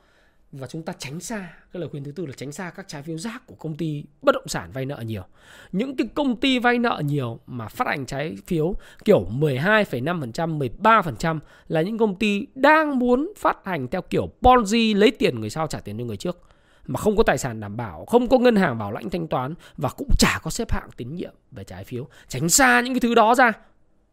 Và 0.51 0.67
chúng 0.67 0.83
ta 0.83 0.93
tránh 0.97 1.19
xa 1.19 1.49
cái 1.73 1.79
lời 1.79 1.89
khuyên 1.89 2.03
thứ 2.03 2.11
tư 2.11 2.25
là 2.25 2.33
tránh 2.37 2.51
xa 2.51 2.69
các 2.69 2.87
trái 2.87 3.03
phiếu 3.03 3.17
rác 3.17 3.47
của 3.47 3.55
công 3.55 3.75
ty 3.75 4.03
bất 4.21 4.31
động 4.31 4.47
sản 4.47 4.71
vay 4.73 4.85
nợ 4.85 5.03
nhiều 5.05 5.23
những 5.71 5.95
cái 5.95 6.07
công 6.15 6.35
ty 6.35 6.59
vay 6.59 6.79
nợ 6.79 7.01
nhiều 7.05 7.39
mà 7.47 7.67
phát 7.67 7.87
hành 7.87 8.05
trái 8.05 8.37
phiếu 8.47 8.75
kiểu 9.05 9.27
12,5% 9.31 10.71
13% 10.81 11.39
là 11.67 11.81
những 11.81 11.97
công 11.97 12.15
ty 12.15 12.47
đang 12.55 12.99
muốn 12.99 13.33
phát 13.37 13.57
hành 13.65 13.87
theo 13.87 14.01
kiểu 14.01 14.29
Ponzi 14.41 14.97
lấy 14.97 15.11
tiền 15.11 15.39
người 15.39 15.49
sau 15.49 15.67
trả 15.67 15.79
tiền 15.79 15.97
cho 15.97 16.05
người 16.05 16.17
trước 16.17 16.37
mà 16.85 16.99
không 16.99 17.17
có 17.17 17.23
tài 17.23 17.37
sản 17.37 17.59
đảm 17.59 17.77
bảo, 17.77 18.05
không 18.05 18.27
có 18.27 18.37
ngân 18.37 18.55
hàng 18.55 18.77
bảo 18.77 18.91
lãnh 18.91 19.09
thanh 19.09 19.27
toán 19.27 19.53
và 19.77 19.89
cũng 19.89 20.09
chả 20.19 20.39
có 20.43 20.51
xếp 20.51 20.71
hạng 20.71 20.89
tín 20.97 21.15
nhiệm 21.15 21.33
về 21.51 21.63
trái 21.63 21.83
phiếu. 21.83 22.07
Tránh 22.27 22.49
xa 22.49 22.81
những 22.81 22.93
cái 22.93 22.99
thứ 22.99 23.15
đó 23.15 23.35
ra. 23.35 23.51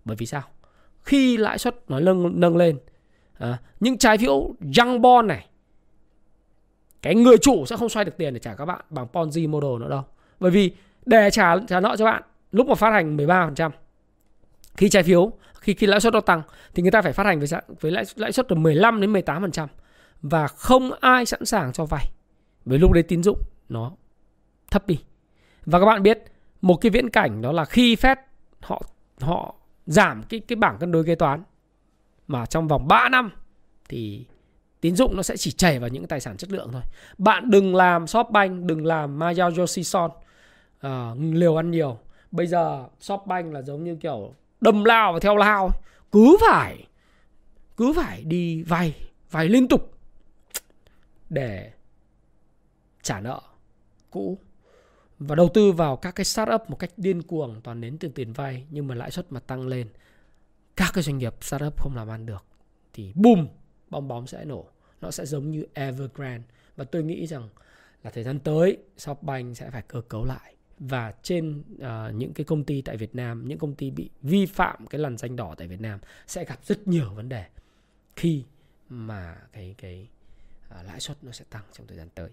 Bởi 0.04 0.16
vì 0.16 0.26
sao? 0.26 0.42
Khi 1.02 1.36
lãi 1.36 1.58
suất 1.58 1.90
nó 1.90 2.00
nâng 2.00 2.40
nâng 2.40 2.56
lên, 2.56 2.78
à, 3.38 3.58
những 3.80 3.98
trái 3.98 4.18
phiếu 4.18 4.54
young 4.78 5.02
bond 5.02 5.28
này 5.28 5.46
cái 7.02 7.14
người 7.14 7.38
chủ 7.38 7.66
sẽ 7.66 7.76
không 7.76 7.88
xoay 7.88 8.04
được 8.04 8.16
tiền 8.18 8.34
để 8.34 8.40
trả 8.40 8.54
các 8.54 8.64
bạn 8.64 8.80
bằng 8.90 9.06
Ponzi 9.12 9.48
model 9.50 9.80
nữa 9.80 9.90
đâu. 9.90 10.02
Bởi 10.40 10.50
vì 10.50 10.72
để 11.06 11.30
trả 11.30 11.58
trả 11.68 11.80
nợ 11.80 11.96
cho 11.98 12.04
bạn, 12.04 12.22
lúc 12.52 12.66
mà 12.66 12.74
phát 12.74 12.90
hành 12.90 13.16
13% 13.16 13.70
khi 14.76 14.88
trái 14.88 15.02
phiếu, 15.02 15.32
khi 15.54 15.74
khi 15.74 15.86
lãi 15.86 16.00
suất 16.00 16.14
nó 16.14 16.20
tăng, 16.20 16.42
thì 16.74 16.82
người 16.82 16.92
ta 16.92 17.02
phải 17.02 17.12
phát 17.12 17.26
hành 17.26 17.40
với 17.40 17.48
với 17.80 17.92
lãi 17.92 18.04
lãi 18.16 18.32
suất 18.32 18.48
từ 18.48 18.56
15 18.56 19.00
đến 19.00 19.12
18% 19.12 19.66
và 20.22 20.48
không 20.48 20.90
ai 21.00 21.26
sẵn 21.26 21.44
sàng 21.44 21.72
cho 21.72 21.84
vay 21.84 22.10
với 22.64 22.78
lúc 22.78 22.92
đấy 22.92 23.02
tín 23.02 23.22
dụng 23.22 23.38
nó 23.68 23.92
thấp 24.70 24.86
đi 24.86 24.98
và 25.66 25.80
các 25.80 25.86
bạn 25.86 26.02
biết, 26.02 26.24
một 26.62 26.76
cái 26.76 26.90
viễn 26.90 27.10
cảnh 27.10 27.42
đó 27.42 27.52
là 27.52 27.64
khi 27.64 27.96
Fed 27.96 28.16
họ 28.60 28.82
họ 29.20 29.54
giảm 29.86 30.22
cái 30.22 30.40
cái 30.40 30.56
bảng 30.56 30.78
cân 30.78 30.92
đối 30.92 31.04
kế 31.04 31.14
toán, 31.14 31.42
mà 32.26 32.46
trong 32.46 32.68
vòng 32.68 32.88
3 32.88 33.08
năm 33.08 33.30
thì 33.88 34.26
tín 34.80 34.96
dụng 34.96 35.16
nó 35.16 35.22
sẽ 35.22 35.36
chỉ 35.36 35.50
chảy 35.50 35.78
vào 35.78 35.88
những 35.88 36.06
tài 36.06 36.20
sản 36.20 36.36
chất 36.36 36.52
lượng 36.52 36.68
thôi. 36.72 36.82
Bạn 37.18 37.50
đừng 37.50 37.74
làm 37.74 38.06
Shopbank, 38.06 38.64
đừng 38.64 38.86
làm 38.86 39.18
Mayao 39.18 39.50
Yoshison 39.56 40.10
à, 40.80 41.14
liều 41.32 41.56
ăn 41.56 41.70
nhiều. 41.70 41.98
Bây 42.30 42.46
giờ 42.46 42.84
Shopbank 43.00 43.52
là 43.52 43.62
giống 43.62 43.84
như 43.84 43.96
kiểu 43.96 44.34
đâm 44.60 44.84
lao 44.84 45.12
và 45.12 45.18
theo 45.20 45.36
lao, 45.36 45.70
cứ 46.12 46.36
phải 46.40 46.84
cứ 47.76 47.92
phải 47.96 48.24
đi 48.24 48.62
vay, 48.62 48.94
vay 49.30 49.48
liên 49.48 49.68
tục 49.68 49.98
để 51.30 51.72
trả 53.02 53.20
nợ 53.20 53.40
cũ 54.10 54.38
và 55.18 55.34
đầu 55.34 55.48
tư 55.54 55.72
vào 55.72 55.96
các 55.96 56.14
cái 56.14 56.24
startup 56.24 56.70
một 56.70 56.76
cách 56.76 56.90
điên 56.96 57.22
cuồng 57.22 57.60
toàn 57.64 57.80
đến 57.80 57.98
từ 57.98 58.08
tiền 58.08 58.32
vay 58.32 58.66
nhưng 58.70 58.86
mà 58.86 58.94
lãi 58.94 59.10
suất 59.10 59.32
mà 59.32 59.40
tăng 59.40 59.66
lên 59.66 59.88
các 60.76 60.90
cái 60.94 61.02
doanh 61.02 61.18
nghiệp 61.18 61.34
startup 61.40 61.80
không 61.80 61.96
làm 61.96 62.08
ăn 62.08 62.26
được 62.26 62.44
thì 62.92 63.12
boom 63.14 63.48
bong 63.90 64.08
bóng 64.08 64.26
sẽ 64.26 64.44
nổ. 64.44 64.66
Nó 65.00 65.10
sẽ 65.10 65.26
giống 65.26 65.50
như 65.50 65.64
Evergrande. 65.74 66.44
Và 66.76 66.84
tôi 66.84 67.02
nghĩ 67.02 67.26
rằng 67.26 67.48
là 68.02 68.10
thời 68.10 68.24
gian 68.24 68.38
tới 68.38 68.78
Shopbank 68.96 69.56
sẽ 69.56 69.70
phải 69.70 69.82
cơ 69.82 70.00
cấu 70.00 70.24
lại. 70.24 70.54
Và 70.78 71.14
trên 71.22 71.60
uh, 71.74 72.14
những 72.14 72.32
cái 72.32 72.44
công 72.44 72.64
ty 72.64 72.82
tại 72.82 72.96
Việt 72.96 73.14
Nam 73.14 73.48
những 73.48 73.58
công 73.58 73.74
ty 73.74 73.90
bị 73.90 74.10
vi 74.22 74.46
phạm 74.46 74.86
cái 74.86 74.98
làn 74.98 75.16
danh 75.16 75.36
đỏ 75.36 75.54
tại 75.58 75.68
Việt 75.68 75.80
Nam 75.80 76.00
sẽ 76.26 76.44
gặp 76.44 76.58
rất 76.64 76.88
nhiều 76.88 77.14
vấn 77.14 77.28
đề 77.28 77.44
khi 78.16 78.44
mà 78.88 79.36
cái 79.52 79.74
cái 79.78 80.08
uh, 80.66 80.86
lãi 80.86 81.00
suất 81.00 81.24
nó 81.24 81.32
sẽ 81.32 81.44
tăng 81.50 81.62
trong 81.72 81.86
thời 81.86 81.96
gian 81.96 82.08
tới. 82.14 82.30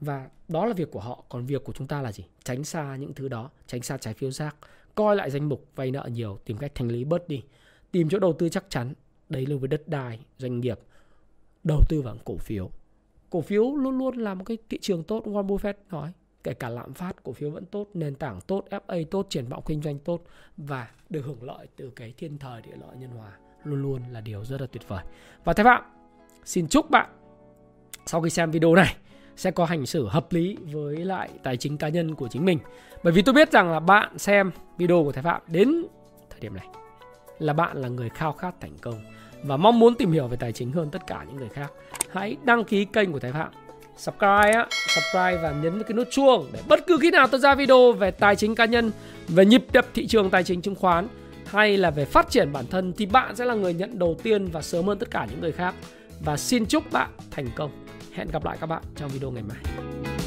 Và 0.00 0.28
đó 0.48 0.66
là 0.66 0.72
việc 0.72 0.90
của 0.90 1.00
họ. 1.00 1.24
Còn 1.28 1.46
việc 1.46 1.64
của 1.64 1.72
chúng 1.72 1.86
ta 1.86 2.02
là 2.02 2.12
gì? 2.12 2.24
Tránh 2.44 2.64
xa 2.64 2.96
những 2.96 3.14
thứ 3.14 3.28
đó 3.28 3.50
tránh 3.66 3.82
xa 3.82 3.96
trái 3.96 4.14
phiếu 4.14 4.30
rác 4.30 4.56
coi 4.94 5.16
lại 5.16 5.30
danh 5.30 5.48
mục 5.48 5.66
vay 5.74 5.90
nợ 5.90 6.08
nhiều 6.12 6.38
tìm 6.44 6.56
cách 6.56 6.72
thanh 6.74 6.88
lý 6.88 7.04
bớt 7.04 7.28
đi. 7.28 7.42
Tìm 7.90 8.08
chỗ 8.08 8.18
đầu 8.18 8.32
tư 8.32 8.48
chắc 8.48 8.64
chắn 8.68 8.94
đấy 9.28 9.46
là 9.46 9.56
với 9.56 9.68
đất 9.68 9.88
đai 9.88 10.20
doanh 10.38 10.60
nghiệp 10.60 10.78
đầu 11.64 11.80
tư 11.88 12.02
vào 12.02 12.16
cổ 12.24 12.36
phiếu. 12.36 12.70
Cổ 13.30 13.40
phiếu 13.40 13.76
luôn 13.76 13.98
luôn 13.98 14.16
là 14.16 14.34
một 14.34 14.44
cái 14.44 14.58
thị 14.70 14.78
trường 14.80 15.02
tốt, 15.02 15.22
Warren 15.26 15.46
Buffett 15.46 15.74
nói. 15.90 16.12
Kể 16.44 16.54
cả 16.54 16.68
lạm 16.68 16.94
phát, 16.94 17.22
cổ 17.22 17.32
phiếu 17.32 17.50
vẫn 17.50 17.64
tốt, 17.66 17.88
nền 17.94 18.14
tảng 18.14 18.40
tốt 18.40 18.64
FA 18.70 19.04
tốt, 19.10 19.26
triển 19.30 19.46
vọng 19.46 19.62
kinh 19.66 19.82
doanh 19.82 19.98
tốt 19.98 20.24
và 20.56 20.88
được 21.10 21.22
hưởng 21.24 21.42
lợi 21.42 21.66
từ 21.76 21.90
cái 21.96 22.14
thiên 22.16 22.38
thời 22.38 22.62
địa 22.62 22.76
lợi 22.80 22.96
nhân 22.96 23.10
hòa 23.10 23.32
luôn 23.64 23.82
luôn 23.82 24.02
là 24.10 24.20
điều 24.20 24.44
rất 24.44 24.60
là 24.60 24.66
tuyệt 24.66 24.88
vời. 24.88 25.04
Và 25.44 25.52
thái 25.52 25.64
phạm, 25.64 25.82
xin 26.44 26.68
chúc 26.68 26.90
bạn, 26.90 27.10
sau 28.06 28.20
khi 28.20 28.30
xem 28.30 28.50
video 28.50 28.74
này, 28.74 28.96
sẽ 29.36 29.50
có 29.50 29.64
hành 29.64 29.86
xử 29.86 30.08
hợp 30.08 30.32
lý 30.32 30.56
với 30.72 30.96
lại 30.96 31.30
tài 31.42 31.56
chính 31.56 31.78
cá 31.78 31.88
nhân 31.88 32.14
của 32.14 32.28
chính 32.28 32.44
mình. 32.44 32.58
Bởi 33.02 33.12
vì 33.12 33.22
tôi 33.22 33.34
biết 33.34 33.52
rằng 33.52 33.70
là 33.70 33.80
bạn 33.80 34.18
xem 34.18 34.50
video 34.78 35.04
của 35.04 35.12
Thái 35.12 35.22
Phạm 35.22 35.42
đến 35.46 35.84
thời 36.30 36.40
điểm 36.40 36.54
này 36.54 36.66
là 37.38 37.52
bạn 37.52 37.76
là 37.76 37.88
người 37.88 38.08
khao 38.08 38.32
khát 38.32 38.60
thành 38.60 38.78
công 38.82 39.04
và 39.42 39.56
mong 39.56 39.78
muốn 39.78 39.94
tìm 39.94 40.12
hiểu 40.12 40.26
về 40.26 40.36
tài 40.36 40.52
chính 40.52 40.72
hơn 40.72 40.90
tất 40.90 41.06
cả 41.06 41.24
những 41.28 41.36
người 41.36 41.48
khác. 41.48 41.72
Hãy 42.12 42.36
đăng 42.44 42.64
ký 42.64 42.84
kênh 42.84 43.12
của 43.12 43.18
Thái 43.18 43.32
Phạm, 43.32 43.50
subscribe 43.96 44.52
á, 44.52 44.66
subscribe 44.70 45.36
và 45.42 45.54
nhấn 45.62 45.82
cái 45.82 45.92
nút 45.92 46.08
chuông 46.10 46.46
để 46.52 46.60
bất 46.68 46.86
cứ 46.86 46.98
khi 47.02 47.10
nào 47.10 47.26
tôi 47.28 47.40
ra 47.40 47.54
video 47.54 47.92
về 47.92 48.10
tài 48.10 48.36
chính 48.36 48.54
cá 48.54 48.64
nhân, 48.64 48.90
về 49.28 49.44
nhịp 49.44 49.64
đập 49.72 49.86
thị 49.94 50.06
trường 50.06 50.30
tài 50.30 50.44
chính 50.44 50.62
chứng 50.62 50.74
khoán 50.74 51.08
hay 51.46 51.76
là 51.76 51.90
về 51.90 52.04
phát 52.04 52.30
triển 52.30 52.52
bản 52.52 52.64
thân 52.70 52.92
thì 52.92 53.06
bạn 53.06 53.36
sẽ 53.36 53.44
là 53.44 53.54
người 53.54 53.74
nhận 53.74 53.98
đầu 53.98 54.16
tiên 54.22 54.46
và 54.46 54.62
sớm 54.62 54.86
hơn 54.86 54.98
tất 54.98 55.10
cả 55.10 55.26
những 55.30 55.40
người 55.40 55.52
khác. 55.52 55.74
Và 56.20 56.36
xin 56.36 56.66
chúc 56.66 56.92
bạn 56.92 57.10
thành 57.30 57.48
công. 57.56 57.70
hẹn 58.12 58.28
gặp 58.32 58.44
lại 58.44 58.56
các 58.60 58.66
bạn 58.66 58.82
trong 58.96 59.08
video 59.08 59.30
ngày 59.30 59.42
mai 59.42 60.17